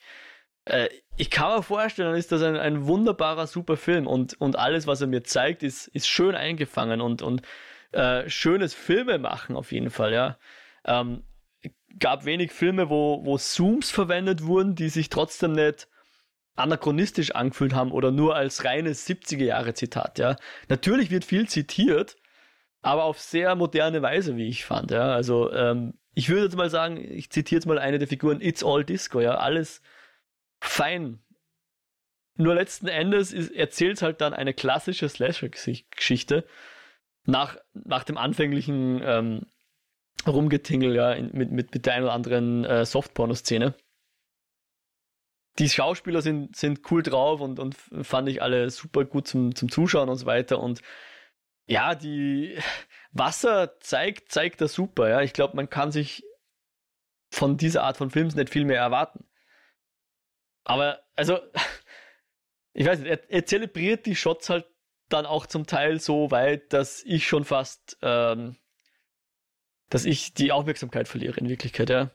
[0.65, 4.57] Äh, ich kann mir vorstellen, dann ist das ein, ein wunderbarer, super Film und, und
[4.57, 7.43] alles, was er mir zeigt, ist, ist schön eingefangen und, und
[7.91, 10.39] äh, schönes Filme machen auf jeden Fall, ja.
[10.84, 11.23] Ähm,
[11.99, 15.88] gab wenig Filme, wo, wo Zooms verwendet wurden, die sich trotzdem nicht
[16.58, 20.36] anachronistisch angefühlt haben oder nur als reines 70er Jahre Zitat, ja.
[20.70, 22.18] Natürlich wird viel zitiert,
[22.82, 25.14] aber auf sehr moderne Weise, wie ich fand, ja.
[25.14, 28.64] Also, ähm, ich würde jetzt mal sagen, ich zitiere jetzt mal eine der Figuren, It's
[28.64, 29.36] All Disco, ja.
[29.36, 29.82] Alles
[30.60, 31.20] fein.
[32.36, 36.45] Nur letzten Endes erzählt es halt dann eine klassische Slasher-Geschichte
[37.26, 39.45] nach, nach dem anfänglichen ähm,
[40.26, 43.76] Rumgetingel, ja, in, mit, mit, mit der einen oder anderen äh, Softporno-Szene
[45.60, 49.72] die Schauspieler sind, sind cool drauf und, und fand ich alle super gut zum, zum
[49.72, 50.60] Zuschauen und so weiter.
[50.60, 50.82] Und
[51.66, 52.58] ja, die
[53.12, 55.10] Wasser zeigt, zeigt er super.
[55.10, 56.24] Ja, ich glaube, man kann sich
[57.30, 59.26] von dieser Art von Films nicht viel mehr erwarten.
[60.64, 61.39] Aber, also,
[62.74, 64.66] ich weiß nicht, er, er zelebriert die Shots halt
[65.10, 68.58] dann auch zum Teil so weit, dass ich schon fast, ähm,
[69.89, 72.12] dass ich die Aufmerksamkeit verliere in Wirklichkeit, ja.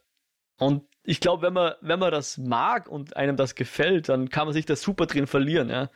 [0.58, 4.46] Und ich glaube, wenn man, wenn man das mag und einem das gefällt, dann kann
[4.46, 5.90] man sich da super drin verlieren, ja.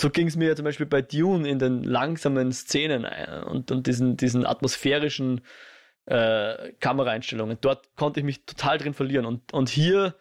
[0.00, 3.70] So ging es mir ja zum Beispiel bei Dune in den langsamen Szenen äh, und,
[3.70, 5.42] und diesen, diesen atmosphärischen
[6.06, 7.58] äh, Kameraeinstellungen.
[7.60, 9.26] Dort konnte ich mich total drin verlieren.
[9.26, 10.16] Und, und hier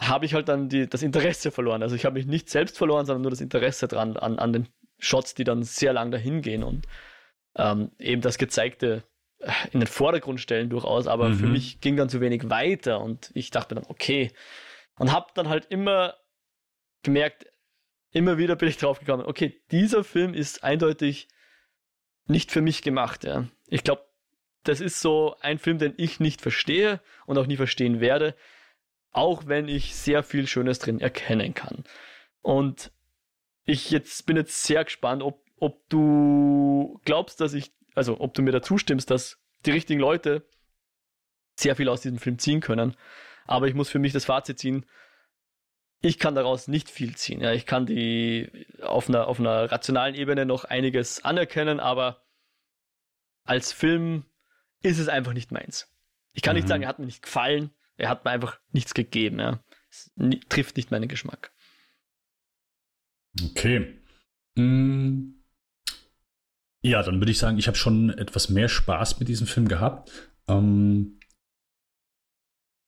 [0.00, 1.82] habe ich halt dann die, das Interesse verloren.
[1.82, 4.68] Also ich habe mich nicht selbst verloren, sondern nur das Interesse dran an, an den
[4.98, 6.86] Shots, die dann sehr lang dahin gehen und
[7.56, 9.04] ähm, eben das Gezeigte
[9.72, 11.34] in den Vordergrund stellen durchaus, aber mhm.
[11.34, 14.32] für mich ging dann zu wenig weiter und ich dachte mir dann, okay.
[14.96, 16.14] Und habe dann halt immer
[17.02, 17.46] gemerkt,
[18.12, 21.28] immer wieder bin ich drauf gekommen, okay, dieser Film ist eindeutig
[22.26, 23.24] nicht für mich gemacht.
[23.24, 23.48] Ja.
[23.66, 24.04] Ich glaube,
[24.62, 28.34] das ist so ein Film, den ich nicht verstehe und auch nie verstehen werde,
[29.10, 31.84] auch wenn ich sehr viel Schönes drin erkennen kann.
[32.40, 32.92] Und
[33.64, 38.42] ich jetzt bin jetzt sehr gespannt, ob, ob du glaubst, dass ich, also ob du
[38.42, 40.46] mir dazu stimmst, dass die richtigen Leute
[41.58, 42.96] sehr viel aus diesem Film ziehen können.
[43.46, 44.86] Aber ich muss für mich das Fazit ziehen,
[46.00, 47.40] ich kann daraus nicht viel ziehen.
[47.40, 52.22] Ja, ich kann die auf einer, auf einer rationalen Ebene noch einiges anerkennen, aber
[53.44, 54.24] als Film
[54.82, 55.88] ist es einfach nicht meins.
[56.32, 56.58] Ich kann mhm.
[56.58, 59.38] nicht sagen, er hat mir nicht gefallen, er hat mir einfach nichts gegeben.
[59.38, 59.62] Ja.
[59.90, 60.10] Es
[60.48, 61.52] trifft nicht meinen Geschmack.
[63.50, 63.98] Okay.
[64.56, 65.33] Mm.
[66.84, 70.10] Ja, dann würde ich sagen, ich habe schon etwas mehr Spaß mit diesem Film gehabt.
[70.46, 71.18] Ähm,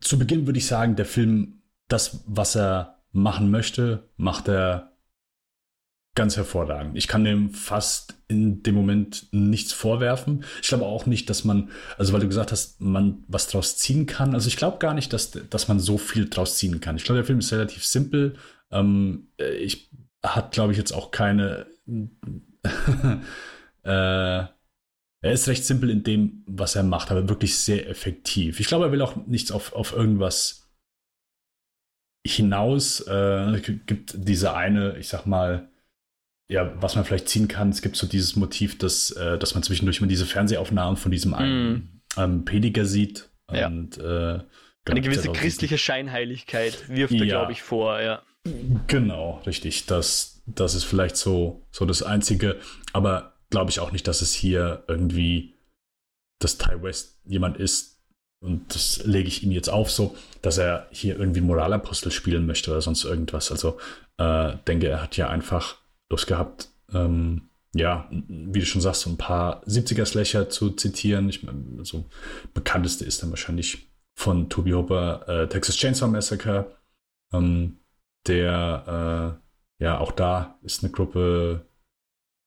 [0.01, 4.93] zu Beginn würde ich sagen, der Film, das, was er machen möchte, macht er
[6.15, 6.99] ganz hervorragend.
[6.99, 10.45] Ich kann dem fast in dem Moment nichts vorwerfen.
[10.61, 14.05] Ich glaube auch nicht, dass man, also weil du gesagt hast, man was draus ziehen
[14.05, 14.35] kann.
[14.35, 16.97] Also ich glaube gar nicht, dass, dass man so viel draus ziehen kann.
[16.97, 18.37] Ich glaube, der Film ist relativ simpel.
[18.71, 19.91] Ähm, ich
[20.23, 21.67] hat, glaube ich, jetzt auch keine.
[23.87, 24.47] äh,
[25.23, 28.61] er ist recht simpel in dem, was er macht, aber wirklich sehr effektiv.
[28.61, 30.69] Ich glaube, er will auch nichts auf, auf irgendwas
[32.27, 33.01] hinaus.
[33.07, 35.69] Äh, gibt diese eine, ich sag mal,
[36.49, 39.63] ja, was man vielleicht ziehen kann, es gibt so dieses Motiv, dass, äh, dass man
[39.63, 42.21] zwischendurch mal diese Fernsehaufnahmen von diesem einen mm.
[42.21, 43.31] ähm, Prediger sieht.
[43.51, 43.67] Ja.
[43.67, 44.41] Und, äh,
[44.89, 48.23] eine gewisse christliche Scheinheiligkeit wirft er, glaube ich, vor, ja.
[48.87, 49.87] Genau, richtig.
[49.87, 52.61] Das, das ist vielleicht so, so das Einzige.
[52.93, 55.55] Aber glaube ich auch nicht, dass es hier irgendwie,
[56.41, 57.97] dass Ty West jemand ist,
[58.41, 62.71] und das lege ich ihm jetzt auf, so, dass er hier irgendwie Moralapostel spielen möchte
[62.71, 63.51] oder sonst irgendwas.
[63.51, 63.79] Also
[64.19, 65.77] äh, denke, er hat ja einfach
[66.11, 71.29] Lust gehabt, ähm, ja, wie du schon sagst, so ein paar 70er-Slasher zu zitieren.
[71.29, 72.05] Ich meine, so
[72.55, 76.77] bekannteste ist dann wahrscheinlich von Toby Hopper äh, Texas Chainsaw Massacre.
[77.33, 77.79] Ähm,
[78.27, 79.39] der,
[79.81, 81.67] äh, ja, auch da ist eine Gruppe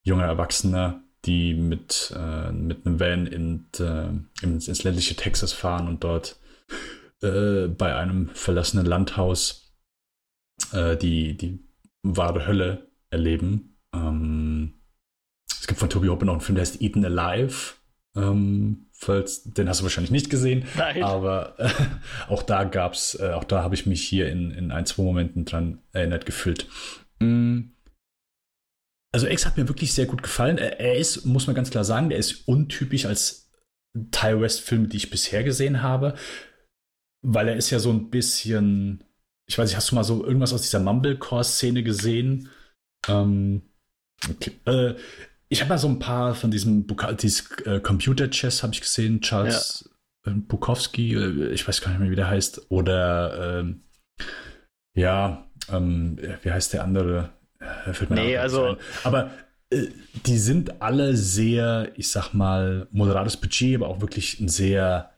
[0.03, 5.87] junger Erwachsener, die mit, äh, mit einem Van in, äh, ins, ins, ländliche Texas fahren
[5.87, 6.39] und dort
[7.21, 9.73] äh, bei einem verlassenen Landhaus
[10.71, 11.59] äh, die, die
[12.03, 13.77] wahre Hölle erleben.
[13.93, 14.75] Ähm,
[15.49, 17.73] es gibt von Toby Hopper noch einen Film, der heißt Eaten Alive.
[18.15, 20.65] Ähm, falls, den hast du wahrscheinlich nicht gesehen.
[20.77, 21.03] Nein.
[21.03, 21.69] Aber äh,
[22.27, 25.45] auch da gab's, äh, auch da habe ich mich hier in, in ein, zwei Momenten
[25.45, 26.67] dran erinnert gefühlt.
[27.19, 27.59] Mm.
[29.11, 30.57] Also X hat mir wirklich sehr gut gefallen.
[30.57, 33.49] Er, ist, muss man ganz klar sagen, der ist untypisch als
[34.11, 36.15] Ty West-Film, die ich bisher gesehen habe,
[37.25, 39.03] weil er ist ja so ein bisschen,
[39.47, 42.49] ich weiß nicht, hast du mal so irgendwas aus dieser Mumblecore-Szene gesehen?
[43.07, 43.63] Ähm,
[44.29, 44.51] okay.
[44.65, 44.95] äh,
[45.49, 46.85] ich habe mal so ein paar von diesem
[47.19, 49.89] dieses, äh, Computer Chess habe ich gesehen, Charles
[50.25, 50.33] ja.
[50.33, 53.83] äh, Bukowski, äh, ich weiß gar nicht mehr, wie der heißt, oder ähm,
[54.95, 57.38] ja, ähm, wie heißt der andere?
[57.89, 59.31] Äh, fällt mir nee, also, aber
[59.69, 59.87] äh,
[60.25, 65.11] die sind alle sehr, ich sag mal, moderates Budget, aber auch wirklich ein sehr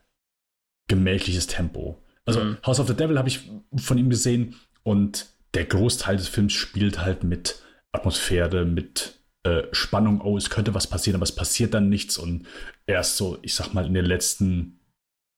[0.88, 2.01] gemächliches Tempo.
[2.26, 2.57] Also mhm.
[2.65, 6.99] House of the Devil habe ich von ihm gesehen und der Großteil des Films spielt
[6.99, 7.61] halt mit
[7.91, 12.47] Atmosphäre, mit äh, Spannung, oh, es könnte was passieren, aber es passiert dann nichts und
[12.86, 14.80] erst so, ich sag mal, in den letzten,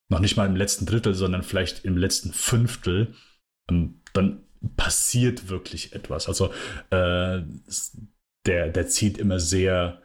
[0.09, 3.15] noch nicht mal im letzten Drittel, sondern vielleicht im letzten Fünftel,
[3.69, 4.43] ähm, dann
[4.75, 6.27] passiert wirklich etwas.
[6.27, 6.47] Also
[6.89, 7.41] äh,
[8.45, 10.01] der, der zieht immer sehr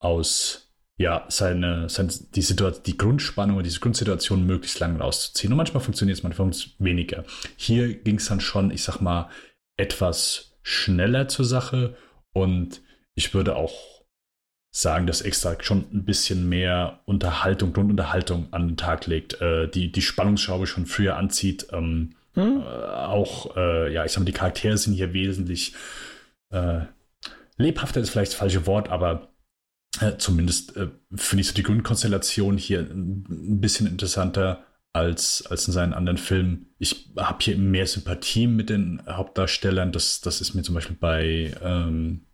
[0.00, 0.66] aus
[0.98, 5.52] ja, seine, seine die, Situation, die Grundspannung und diese Grundsituation möglichst lang rauszuziehen.
[5.52, 7.24] Und manchmal funktioniert es, manchmal weniger.
[7.56, 9.28] Hier ging es dann schon, ich sag mal,
[9.76, 11.96] etwas schneller zur Sache
[12.32, 12.80] und
[13.14, 13.74] ich würde auch
[14.74, 19.92] sagen, dass extra schon ein bisschen mehr Unterhaltung, Grundunterhaltung an den Tag legt, äh, die
[19.92, 21.68] die Spannungsschraube schon früher anzieht.
[21.72, 22.60] Ähm, hm?
[22.60, 25.74] äh, auch, äh, ja, ich sag mal, die Charaktere sind hier wesentlich
[26.50, 26.82] äh,
[27.56, 29.32] lebhafter ist vielleicht das falsche Wort, aber
[30.00, 35.72] äh, zumindest äh, finde ich so die Grundkonstellation hier ein bisschen interessanter als, als in
[35.72, 36.74] seinen anderen Filmen.
[36.78, 39.92] Ich habe hier mehr Sympathie mit den Hauptdarstellern.
[39.92, 42.26] Das, das ist mir zum Beispiel bei ähm,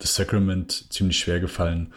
[0.00, 1.92] The Sacrament ziemlich schwer gefallen.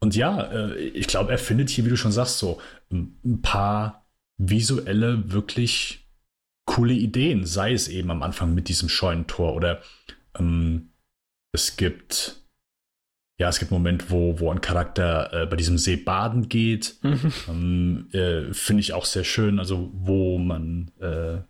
[0.00, 2.60] Und ja, äh, ich glaube, er findet hier, wie du schon sagst, so
[2.90, 4.06] ein paar
[4.36, 6.01] visuelle, wirklich
[6.64, 7.46] coole Ideen.
[7.46, 9.82] Sei es eben am Anfang mit diesem Scheunentor oder
[10.38, 10.90] ähm,
[11.52, 12.42] es gibt
[13.42, 16.96] ja, es gibt einen Moment, wo, wo ein Charakter äh, bei diesem See baden geht.
[17.02, 17.32] Mhm.
[17.48, 19.58] Ähm, äh, Finde ich auch sehr schön.
[19.58, 21.42] Also, wo man, äh,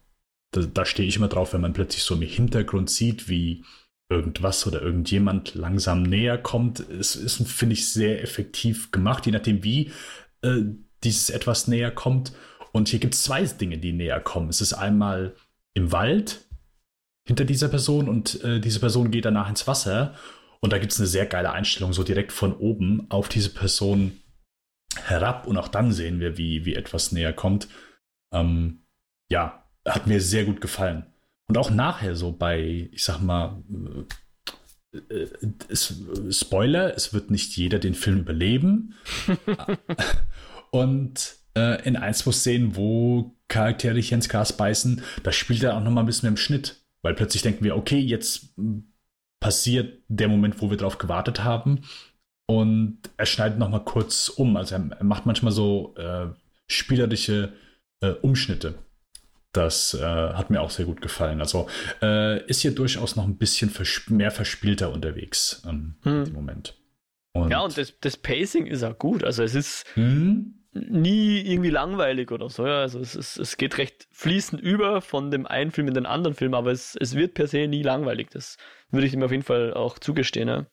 [0.52, 3.64] da, da stehe ich immer drauf, wenn man plötzlich so im Hintergrund sieht, wie
[4.08, 6.80] irgendwas oder irgendjemand langsam näher kommt.
[6.80, 9.92] Es ist, finde ich, sehr effektiv gemacht, je nachdem, wie
[10.40, 10.62] äh,
[11.04, 12.32] dieses etwas näher kommt.
[12.72, 14.48] Und hier gibt es zwei Dinge, die näher kommen.
[14.48, 15.34] Es ist einmal
[15.74, 16.44] im Wald
[17.26, 20.14] hinter dieser Person und äh, diese Person geht danach ins Wasser.
[20.60, 24.20] Und da gibt es eine sehr geile Einstellung, so direkt von oben auf diese Person
[24.96, 25.46] herab.
[25.46, 27.68] Und auch dann sehen wir, wie, wie etwas näher kommt.
[28.32, 28.84] Ähm,
[29.30, 31.06] ja, hat mir sehr gut gefallen.
[31.48, 33.62] Und auch nachher so bei, ich sag mal,
[34.94, 35.28] äh, äh
[35.68, 38.94] es, Spoiler, es wird nicht jeder den Film überleben.
[40.70, 45.76] Und äh, in ein, zwei Szenen, wo Charaktere hier ins Gras beißen, da spielt er
[45.76, 46.82] auch noch mal ein bisschen im Schnitt.
[47.02, 48.54] Weil plötzlich denken wir, okay, jetzt
[49.40, 51.82] passiert der Moment, wo wir darauf gewartet haben.
[52.46, 54.56] Und er schneidet noch mal kurz um.
[54.56, 56.28] Also er, er macht manchmal so äh,
[56.68, 57.52] spielerische
[58.00, 58.74] äh, Umschnitte.
[59.52, 61.40] Das äh, hat mir auch sehr gut gefallen.
[61.40, 61.68] Also
[62.00, 66.24] äh, ist hier durchaus noch ein bisschen vers mehr verspielter unterwegs ähm, hm.
[66.24, 66.78] im Moment.
[67.34, 69.24] Und ja, und das, das, Pacing ist auch gut.
[69.24, 70.61] Also es ist hm?
[70.74, 72.66] Nie irgendwie langweilig oder so.
[72.66, 72.80] Ja.
[72.80, 76.34] Also es, ist, es geht recht fließend über von dem einen Film in den anderen
[76.34, 78.30] Film, aber es, es wird per se nie langweilig.
[78.30, 78.56] Das
[78.90, 80.48] würde ich ihm auf jeden Fall auch zugestehen.
[80.48, 80.66] Ja.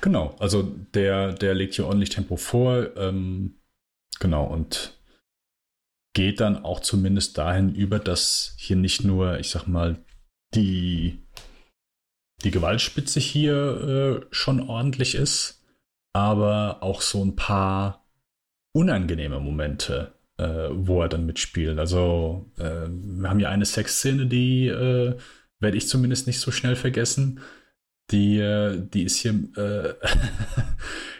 [0.00, 2.96] Genau, also der, der legt hier ordentlich Tempo vor.
[2.96, 3.60] Ähm,
[4.20, 5.00] genau, und
[6.14, 10.04] geht dann auch zumindest dahin über, dass hier nicht nur, ich sag mal,
[10.54, 11.26] die,
[12.44, 15.64] die Gewaltspitze hier äh, schon ordentlich ist,
[16.12, 18.03] aber auch so ein paar
[18.74, 21.78] unangenehme Momente, äh, wo er dann mitspielt.
[21.78, 25.16] Also äh, wir haben hier eine Sexszene, die äh,
[25.60, 27.40] werde ich zumindest nicht so schnell vergessen.
[28.10, 29.94] Die, äh, die ist hier, äh,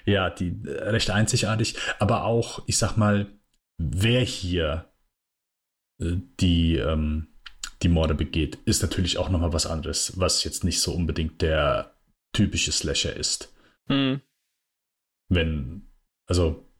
[0.10, 3.32] ja, die recht einzigartig, aber auch, ich sag mal,
[3.78, 4.92] wer hier
[6.00, 7.28] äh, die, ähm,
[7.82, 11.94] die Morde begeht, ist natürlich auch nochmal was anderes, was jetzt nicht so unbedingt der
[12.32, 13.54] typische Slasher ist.
[13.88, 14.20] Mhm.
[15.28, 15.88] Wenn,
[16.26, 16.73] also, äh,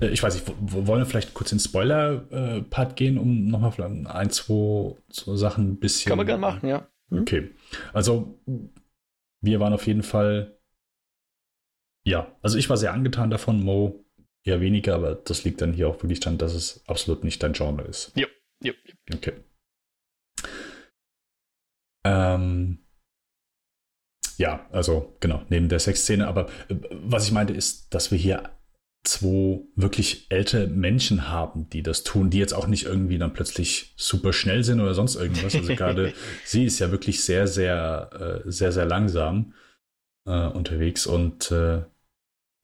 [0.00, 4.30] ich weiß nicht, wollen wir vielleicht kurz in Spoiler-Part äh, gehen, um nochmal vielleicht ein,
[4.30, 6.10] zwei, zwei Sachen ein bisschen.
[6.10, 6.86] Kann man gerne machen, ja.
[7.08, 7.20] Mhm.
[7.20, 7.50] Okay.
[7.92, 8.38] Also,
[9.40, 10.58] wir waren auf jeden Fall.
[12.06, 14.04] Ja, also ich war sehr angetan davon, Mo
[14.44, 17.54] eher weniger, aber das liegt dann hier auch wirklich dann, dass es absolut nicht dein
[17.54, 18.12] Genre ist.
[18.14, 18.26] Ja,
[18.62, 18.72] ja.
[19.14, 19.32] Okay.
[22.06, 22.84] Ähm,
[24.36, 26.26] ja, also genau, neben der Sexszene.
[26.26, 28.53] Aber äh, was ich meinte, ist, dass wir hier
[29.04, 33.94] zwei wirklich ältere Menschen haben, die das tun, die jetzt auch nicht irgendwie dann plötzlich
[33.96, 35.54] super schnell sind oder sonst irgendwas.
[35.54, 36.12] Also gerade
[36.44, 39.54] sie ist ja wirklich sehr, sehr, äh, sehr, sehr langsam
[40.26, 41.82] äh, unterwegs und äh,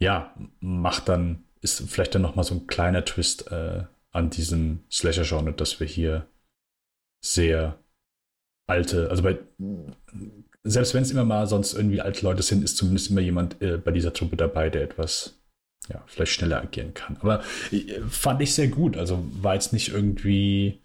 [0.01, 5.53] ja, macht dann, ist vielleicht dann nochmal so ein kleiner Twist äh, an diesem Slasher-Genre,
[5.53, 6.27] dass wir hier
[7.23, 7.79] sehr
[8.67, 9.39] alte, also bei
[10.63, 13.79] selbst wenn es immer mal sonst irgendwie alte Leute sind, ist zumindest immer jemand äh,
[13.79, 15.40] bei dieser Truppe dabei, der etwas
[15.91, 17.17] ja, vielleicht schneller agieren kann.
[17.21, 18.97] Aber äh, fand ich sehr gut.
[18.97, 20.81] Also war jetzt nicht irgendwie,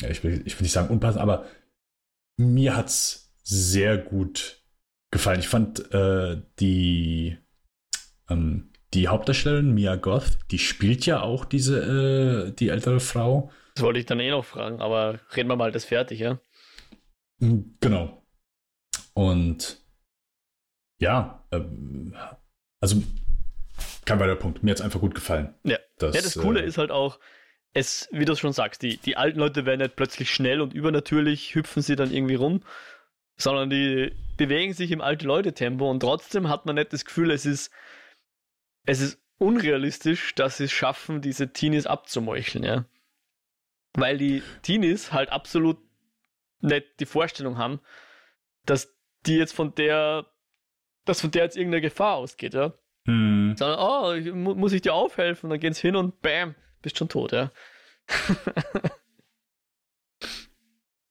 [0.00, 1.46] ja, ich will, ich will nicht sagen unpassend, aber
[2.38, 4.62] mir hat es sehr gut
[5.10, 5.40] gefallen.
[5.40, 7.36] Ich fand äh, die,
[8.28, 13.50] ähm, die Hauptdarstellerin Mia Goth, die spielt ja auch diese, äh, die ältere Frau.
[13.74, 16.40] Das wollte ich dann eh noch fragen, aber reden wir mal das fertig, ja?
[17.40, 18.26] Genau.
[19.14, 19.84] Und
[21.00, 22.14] ja, ähm,
[22.80, 23.02] also
[24.04, 24.62] kein weiterer Punkt.
[24.62, 25.54] Mir hat es einfach gut gefallen.
[25.64, 27.18] Ja, das, ja, das Coole äh, ist halt auch,
[27.74, 31.54] es, wie du schon sagst, die, die alten Leute werden nicht plötzlich schnell und übernatürlich
[31.54, 32.62] hüpfen sie dann irgendwie rum,
[33.36, 37.46] sondern die bewegen sich im alte Leute-Tempo und trotzdem hat man nicht das Gefühl, es
[37.46, 37.70] ist,
[38.86, 42.84] es ist unrealistisch, dass sie es schaffen, diese Teenies abzumeucheln, ja.
[43.94, 45.78] Weil die Teenies halt absolut
[46.60, 47.80] nicht die Vorstellung haben,
[48.64, 50.26] dass die jetzt von der,
[51.08, 52.72] dass von der jetzt irgendeine Gefahr ausgeht, ja.
[53.06, 53.54] Hm.
[53.56, 55.50] Sondern, oh, ich, muss ich dir aufhelfen?
[55.50, 57.50] Dann gehen sie hin und bam, bist schon tot, ja.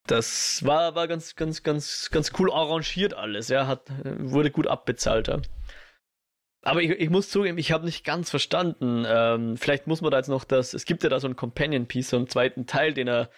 [0.07, 3.67] das war, war ganz, ganz, ganz, ganz cool arrangiert alles, ja.
[3.67, 5.41] Hat, wurde gut abbezahlt, ja.
[6.61, 9.05] Aber ich, ich muss zugeben, ich habe nicht ganz verstanden.
[9.07, 12.09] Ähm, vielleicht muss man da jetzt noch das, es gibt ja da so ein Companion-Piece,
[12.09, 13.29] so einen zweiten Teil, den er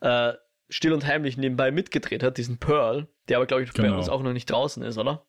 [0.00, 0.34] äh,
[0.68, 3.90] still und heimlich nebenbei mitgedreht hat, diesen Pearl, der aber, glaube ich, genau.
[3.90, 5.26] bei uns auch noch nicht draußen ist, oder?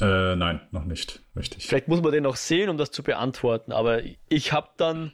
[0.00, 1.22] Äh, nein, noch nicht.
[1.36, 1.66] Richtig.
[1.66, 3.72] Vielleicht muss man den noch sehen, um das zu beantworten.
[3.72, 5.12] Aber ich habe dann,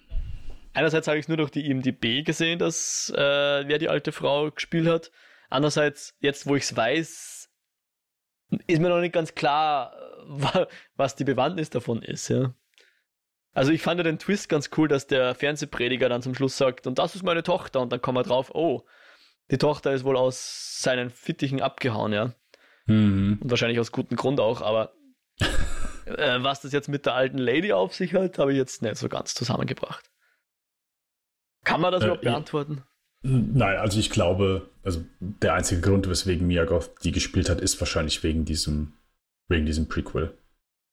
[0.74, 3.18] einerseits habe ich es nur durch die IMDB gesehen, dass äh,
[3.66, 5.10] wer die alte Frau gespielt hat.
[5.48, 7.48] Andererseits, jetzt wo ich es weiß,
[8.66, 9.96] ist mir noch nicht ganz klar,
[10.96, 12.28] was die Bewandtnis davon ist.
[12.28, 12.54] Ja.
[13.52, 16.86] Also ich fand ja den Twist ganz cool, dass der Fernsehprediger dann zum Schluss sagt,
[16.86, 18.82] und das ist meine Tochter, und dann kommt er drauf, oh,
[19.50, 22.34] die Tochter ist wohl aus seinen Fittichen abgehauen, ja.
[22.86, 23.38] Mhm.
[23.40, 24.92] Und wahrscheinlich aus gutem Grund auch, aber
[26.06, 28.96] äh, was das jetzt mit der alten Lady auf sich hat, habe ich jetzt nicht
[28.96, 30.10] so ganz zusammengebracht.
[31.64, 32.82] Kann man das äh, überhaupt beantworten?
[33.22, 37.80] Nein, also ich glaube, also der einzige Grund, weswegen Mia Goth die gespielt hat, ist
[37.80, 38.92] wahrscheinlich wegen diesem,
[39.48, 40.36] wegen diesem Prequel.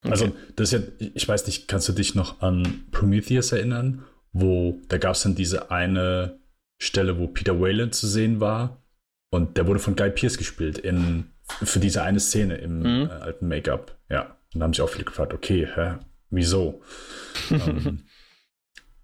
[0.01, 0.33] Also, okay.
[0.33, 4.81] Also, das ist ja, ich weiß nicht, kannst du dich noch an Prometheus erinnern, wo
[4.87, 6.39] da gab es dann diese eine
[6.81, 8.81] Stelle, wo Peter Wayland zu sehen war
[9.29, 11.32] und der wurde von Guy Pierce gespielt in
[11.63, 13.09] für diese eine Szene im mhm.
[13.09, 13.97] äh, alten Make-up.
[14.09, 14.37] Ja.
[14.53, 15.97] Und da haben sich auch viele gefragt, okay, hä,
[16.29, 16.81] wieso?
[17.51, 18.05] ähm,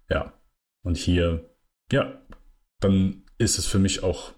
[0.08, 0.32] ja.
[0.82, 1.50] Und hier,
[1.92, 2.20] ja,
[2.80, 4.32] dann ist es für mich auch,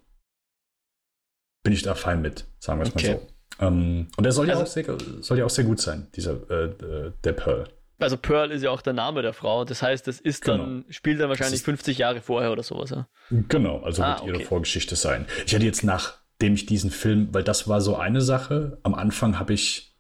[1.62, 3.14] bin ich da fein mit, sagen wir es okay.
[3.14, 3.66] mal so.
[3.66, 6.50] Ähm, und er soll, also, ja auch sehr, soll ja auch sehr gut sein, dieser
[6.50, 7.68] äh, der Pearl.
[7.98, 9.64] Also Pearl ist ja auch der Name der Frau.
[9.64, 10.58] Das heißt, das ist genau.
[10.58, 12.90] dann, spielt dann wahrscheinlich 50 Jahre vorher oder sowas.
[12.90, 13.06] Ja?
[13.30, 14.44] Genau, also ah, wird ihre okay.
[14.44, 15.26] Vorgeschichte sein.
[15.46, 18.80] Ich hatte jetzt nach nachdem ich diesen Film, weil das war so eine Sache.
[18.82, 19.96] Am Anfang habe ich,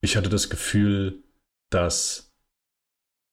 [0.00, 1.22] ich hatte das Gefühl,
[1.70, 2.34] dass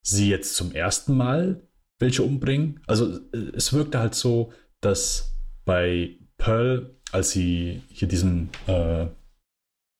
[0.05, 1.67] sie jetzt zum ersten Mal
[1.99, 2.79] welche umbringen.
[2.85, 5.35] Also äh, es wirkte halt so, dass
[5.65, 9.07] bei Pearl, als sie hier diesen, äh,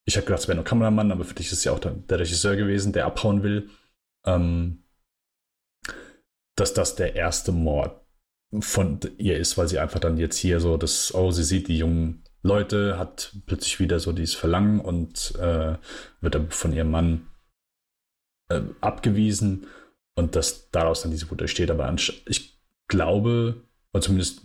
[0.06, 2.20] ich habe gedacht, es wäre nur Kameramann, aber für dich ist ja auch der, der
[2.20, 3.72] Regisseur gewesen, der abhauen will,
[4.28, 4.84] ähm,
[6.56, 8.00] dass das der erste Mord
[8.60, 11.80] von ihr ist, weil sie einfach dann jetzt hier so das, oh, sie sieht die
[11.80, 15.78] jungen Leute, hat plötzlich wieder so dieses Verlangen und äh,
[16.22, 17.28] wird dann von ihrem Mann
[18.50, 19.68] äh, abgewiesen
[20.16, 21.72] und dass daraus dann diese Wut entsteht.
[21.72, 21.94] Aber
[22.28, 23.64] ich glaube,
[23.94, 24.42] oder zumindest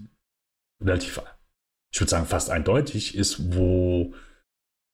[0.81, 1.21] relativ,
[1.93, 4.15] ich würde sagen fast eindeutig ist, wo,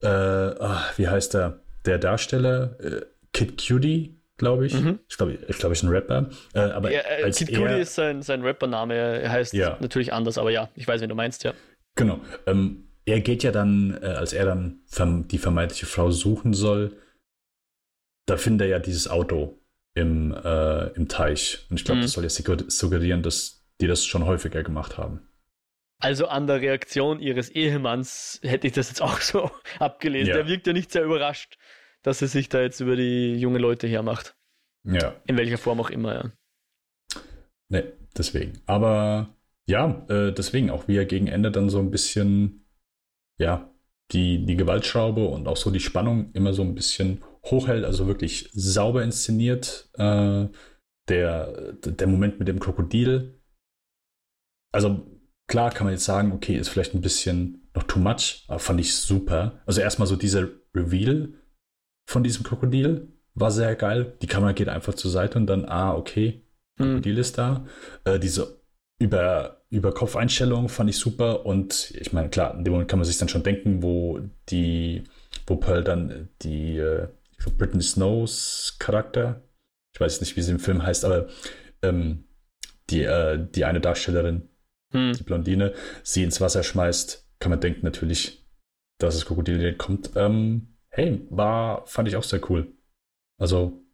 [0.02, 3.02] äh, ach, wie heißt der, der Darsteller, äh,
[3.32, 4.74] Kid Cutie, glaube ich.
[4.74, 5.00] Mhm.
[5.08, 6.30] Ich glaube, ich glaube, ich ein Rapper.
[6.54, 8.94] Äh, aber ja, äh, Kid Cutie ist sein, sein Rappername.
[8.94, 9.76] Er heißt ja.
[9.80, 11.52] natürlich anders, aber ja, ich weiß, wen du meinst, ja.
[11.96, 12.20] Genau.
[12.46, 14.80] Ähm, er geht ja dann, äh, als er dann
[15.28, 16.96] die vermeintliche Frau suchen soll,
[18.26, 19.60] da findet er ja dieses Auto
[19.94, 21.66] im, äh, im Teich.
[21.70, 22.02] Und ich glaube, mhm.
[22.02, 25.20] das soll ja suggerieren, dass die das schon häufiger gemacht haben.
[26.00, 30.28] Also an der Reaktion ihres Ehemanns hätte ich das jetzt auch so abgelesen.
[30.28, 30.36] Ja.
[30.36, 31.58] Der wirkt ja nicht sehr überrascht,
[32.02, 34.34] dass sie sich da jetzt über die junge Leute hermacht.
[34.84, 35.14] Ja.
[35.26, 36.32] In welcher Form auch immer, ja.
[37.70, 38.60] Ne, deswegen.
[38.66, 39.34] Aber
[39.66, 42.63] ja, äh, deswegen auch wie er gegen Ende dann so ein bisschen
[43.38, 43.70] ja,
[44.12, 48.50] die, die Gewaltschraube und auch so die Spannung immer so ein bisschen hochhält, also wirklich
[48.52, 49.90] sauber inszeniert.
[49.94, 50.48] Äh,
[51.08, 53.40] der, der Moment mit dem Krokodil.
[54.72, 55.06] Also
[55.46, 58.80] klar kann man jetzt sagen, okay, ist vielleicht ein bisschen noch too much, aber fand
[58.80, 59.62] ich super.
[59.66, 61.34] Also erstmal so dieser Reveal
[62.08, 64.16] von diesem Krokodil war sehr geil.
[64.22, 66.46] Die Kamera geht einfach zur Seite und dann, ah, okay,
[66.78, 66.86] hm.
[66.86, 67.20] Krokodil mhm.
[67.20, 67.66] ist da.
[68.04, 68.63] Äh, diese
[68.98, 73.06] über, über Kopfeinstellungen fand ich super und ich meine, klar, in dem Moment kann man
[73.06, 75.04] sich dann schon denken, wo die,
[75.46, 79.42] wo Pearl dann die, äh, ich glaube, Britney Snows Charakter,
[79.92, 81.28] ich weiß nicht, wie sie im Film heißt, aber
[81.82, 82.24] ähm,
[82.90, 84.48] die, äh, die eine Darstellerin,
[84.92, 85.12] hm.
[85.12, 88.46] die Blondine, sie ins Wasser schmeißt, kann man denken natürlich,
[88.98, 90.12] dass es Krokodil kommt.
[90.14, 92.72] Ähm, hey, war, fand ich auch sehr cool.
[93.38, 93.84] Also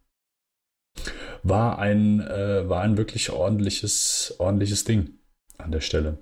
[1.42, 5.18] war ein, äh, war ein wirklich ordentliches, ordentliches Ding
[5.58, 6.18] an der Stelle.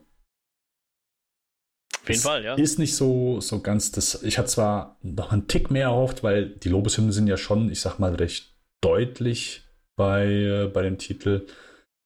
[1.95, 2.55] Auf jeden es Fall, ja.
[2.55, 4.23] Ist nicht so, so ganz das.
[4.23, 7.81] Ich hatte zwar noch einen Tick mehr erhofft, weil die Lobeshymnen sind ja schon, ich
[7.81, 9.65] sag mal, recht deutlich
[9.97, 11.47] bei, äh, bei dem Titel.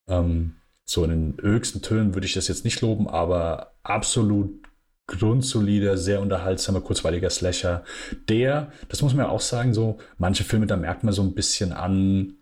[0.09, 4.63] Ähm, so in den höchsten Tönen würde ich das jetzt nicht loben, aber absolut
[5.07, 7.85] grundsolider, sehr unterhaltsamer, kurzweiliger Slasher.
[8.29, 11.35] Der, das muss man ja auch sagen, so manche Filme, da merkt man so ein
[11.35, 12.35] bisschen an,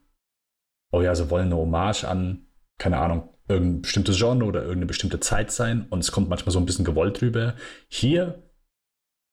[0.92, 2.46] oh ja, sie wollen eine Hommage an,
[2.78, 6.58] keine Ahnung, irgendein bestimmtes Genre oder irgendeine bestimmte Zeit sein und es kommt manchmal so
[6.58, 7.54] ein bisschen gewollt drüber.
[7.88, 8.42] Hier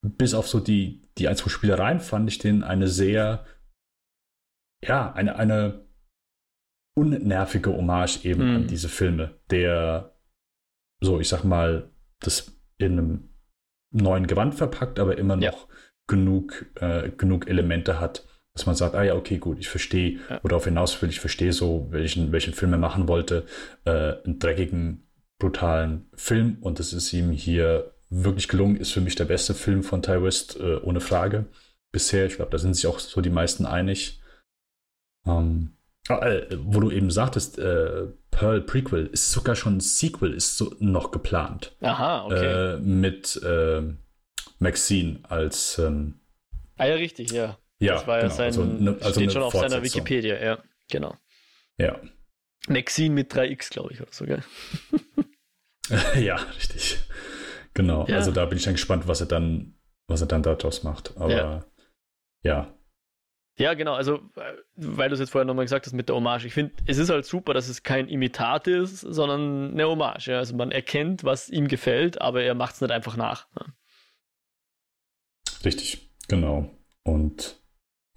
[0.02, 3.46] bis auf so die, die ein, zwei Spielereien fand ich den eine sehr,
[4.84, 5.88] ja, eine, eine
[6.96, 8.56] unnervige Hommage eben mm.
[8.56, 8.68] an hm.
[8.68, 10.16] diese Filme, der
[11.00, 13.30] so, ich sag mal, das in einem
[13.92, 15.76] neuen Gewand verpackt, aber immer noch ja.
[16.08, 18.28] genug, äh, genug Elemente hat,
[18.58, 20.40] dass man sagt, ah ja, okay, gut, ich verstehe, ja.
[20.42, 23.46] worauf hinaus will, ich verstehe so, welchen, welchen Film er machen wollte,
[23.86, 29.14] äh, einen dreckigen, brutalen Film und das ist ihm hier wirklich gelungen, ist für mich
[29.14, 31.46] der beste Film von Ty West, äh, ohne Frage.
[31.92, 34.22] Bisher, ich glaube, da sind sich auch so die meisten einig.
[35.28, 35.74] Ähm,
[36.10, 40.58] ah, äh, wo du eben sagtest, äh, Pearl Prequel ist sogar schon ein Sequel, ist
[40.58, 41.76] so noch geplant.
[41.82, 42.76] Aha, okay.
[42.76, 43.84] Äh, mit äh,
[44.58, 45.78] Maxine als.
[45.78, 46.16] Ähm,
[46.78, 47.60] ah, ja, richtig, ja.
[47.80, 48.30] Ja, das war genau.
[48.30, 50.58] ja sein, also ne, also steht schon auf seiner Wikipedia, ja,
[50.90, 51.16] genau.
[51.78, 52.00] Ja.
[52.68, 54.44] Maxine mit 3x, glaube ich, oder so, gell?
[56.20, 57.00] ja, richtig.
[57.74, 58.08] Genau.
[58.08, 58.16] Ja.
[58.16, 59.76] Also da bin ich dann gespannt, was er dann,
[60.08, 61.16] was er dann daraus macht.
[61.18, 61.66] Aber ja.
[62.44, 62.74] ja.
[63.60, 64.20] Ja, genau, also
[64.76, 66.46] weil du es jetzt vorher nochmal gesagt hast mit der Hommage.
[66.46, 70.28] Ich finde, es ist halt super, dass es kein Imitat ist, sondern eine Hommage.
[70.28, 70.38] Ja?
[70.38, 73.48] Also man erkennt, was ihm gefällt, aber er macht es nicht einfach nach.
[73.60, 73.66] Ja?
[75.66, 76.70] Richtig, genau.
[77.04, 77.60] Und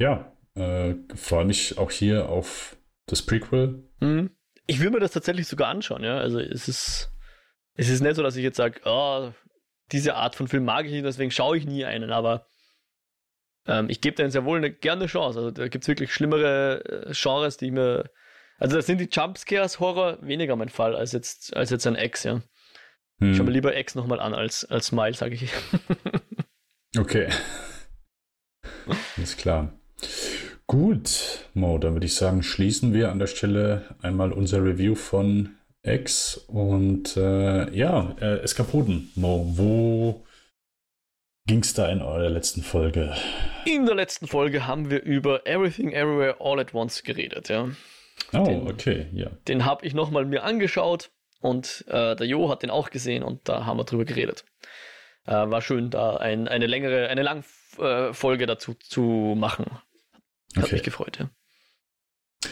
[0.00, 2.76] ja, äh, freue mich auch hier auf
[3.06, 3.84] das Prequel.
[4.00, 4.30] Mhm.
[4.66, 6.16] Ich würde mir das tatsächlich sogar anschauen, ja.
[6.18, 7.12] Also es ist,
[7.74, 9.30] es ist nicht so, dass ich jetzt sage, oh,
[9.92, 12.46] diese Art von Film mag ich nicht, deswegen schaue ich nie einen, aber
[13.66, 15.38] ähm, ich gebe denen sehr wohl eine gerne Chance.
[15.38, 18.10] Also da gibt es wirklich schlimmere äh, Genres, die mir.
[18.58, 22.24] Also da sind die Jumpscares Horror weniger mein Fall als jetzt, als jetzt ein X,
[22.24, 22.42] ja.
[23.18, 23.34] Hm.
[23.34, 25.50] Schau mir lieber X nochmal an als, als Smile, sage ich.
[26.98, 27.28] okay.
[29.16, 29.79] Ist klar.
[30.66, 35.56] Gut, Mo, dann würde ich sagen, schließen wir an der Stelle einmal unser Review von
[35.82, 40.24] X und äh, ja, äh, Eskapoden, Mo, wo
[41.46, 43.14] ging es da in eurer letzten Folge?
[43.64, 47.68] In der letzten Folge haben wir über Everything Everywhere All at Once geredet, ja.
[48.32, 49.30] Oh, den, okay, ja.
[49.48, 53.48] Den habe ich nochmal mir angeschaut und äh, der Jo hat den auch gesehen und
[53.48, 54.44] da haben wir drüber geredet.
[55.26, 57.42] Äh, war schön, da ein, eine längere, eine lange
[57.78, 59.66] äh, Folge dazu zu machen.
[60.56, 60.76] Hat okay.
[60.76, 61.30] mich gefreut, ja.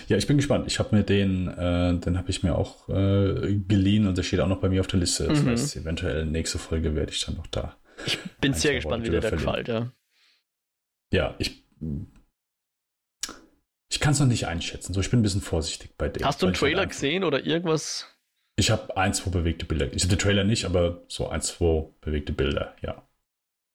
[0.06, 0.66] Ja, ich bin gespannt.
[0.66, 4.40] Ich habe mir den, äh, den habe ich mir auch äh, geliehen und der steht
[4.40, 5.26] auch noch bei mir auf der Liste.
[5.26, 5.48] Das mhm.
[5.48, 7.76] heißt, eventuell nächste Folge werde ich dann noch da.
[8.06, 9.90] Ich bin sehr gespannt, wie der gefällt, ja.
[11.12, 11.64] Ja, ich.
[13.90, 14.92] Ich kann es noch nicht einschätzen.
[14.92, 16.24] So, ich bin ein bisschen vorsichtig bei dem.
[16.24, 18.06] Hast du einen Trailer gesehen oder irgendwas?
[18.56, 19.92] Ich habe ein, zwei bewegte Bilder.
[19.92, 23.02] Ich hatte Trailer nicht, aber so ein, zwei bewegte Bilder, ja.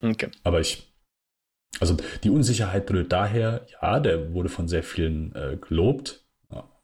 [0.01, 0.29] Okay.
[0.43, 0.92] Aber ich
[1.79, 6.23] also die Unsicherheit rührt daher, ja, der wurde von sehr vielen äh, gelobt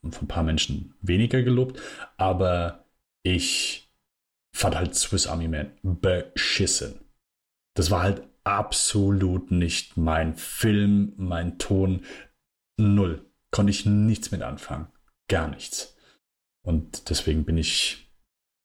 [0.01, 1.81] und von ein paar Menschen weniger gelobt,
[2.17, 2.85] aber
[3.23, 3.91] ich
[4.55, 6.99] fand halt Swiss Army Man beschissen.
[7.75, 12.05] Das war halt absolut nicht mein Film, mein Ton.
[12.77, 13.25] Null.
[13.51, 14.87] Konnte ich nichts mit anfangen.
[15.27, 15.97] Gar nichts.
[16.65, 18.11] Und deswegen bin ich,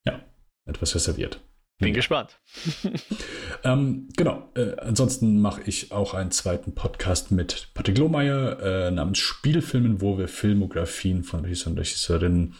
[0.07, 0.25] ja,
[0.67, 1.41] etwas reserviert.
[1.79, 1.95] Bin ja.
[1.95, 2.39] gespannt.
[3.65, 4.49] ähm, genau.
[4.55, 10.17] Äh, ansonsten mache ich auch einen zweiten Podcast mit Patrick Lohmeier äh, namens Spielfilmen, wo
[10.17, 12.55] wir Filmografien von Regisseuren und Regisseurinnen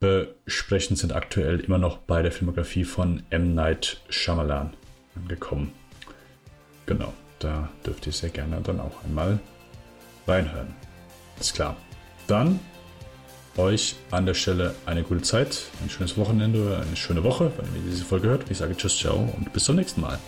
[0.00, 3.54] besprechen, sind aktuell immer noch bei der Filmografie von M.
[3.54, 4.74] Night Shyamalan
[5.16, 5.72] angekommen.
[6.86, 9.38] Genau, da dürft ihr sehr gerne dann auch einmal
[10.26, 10.74] reinhören.
[11.40, 11.76] Ist klar.
[12.26, 12.60] Dann
[13.56, 17.90] euch an der Stelle eine gute Zeit, ein schönes Wochenende eine schöne Woche, wenn ihr
[17.90, 18.50] diese Folge hört.
[18.50, 20.18] Ich sage Tschüss, ciao und bis zum nächsten Mal.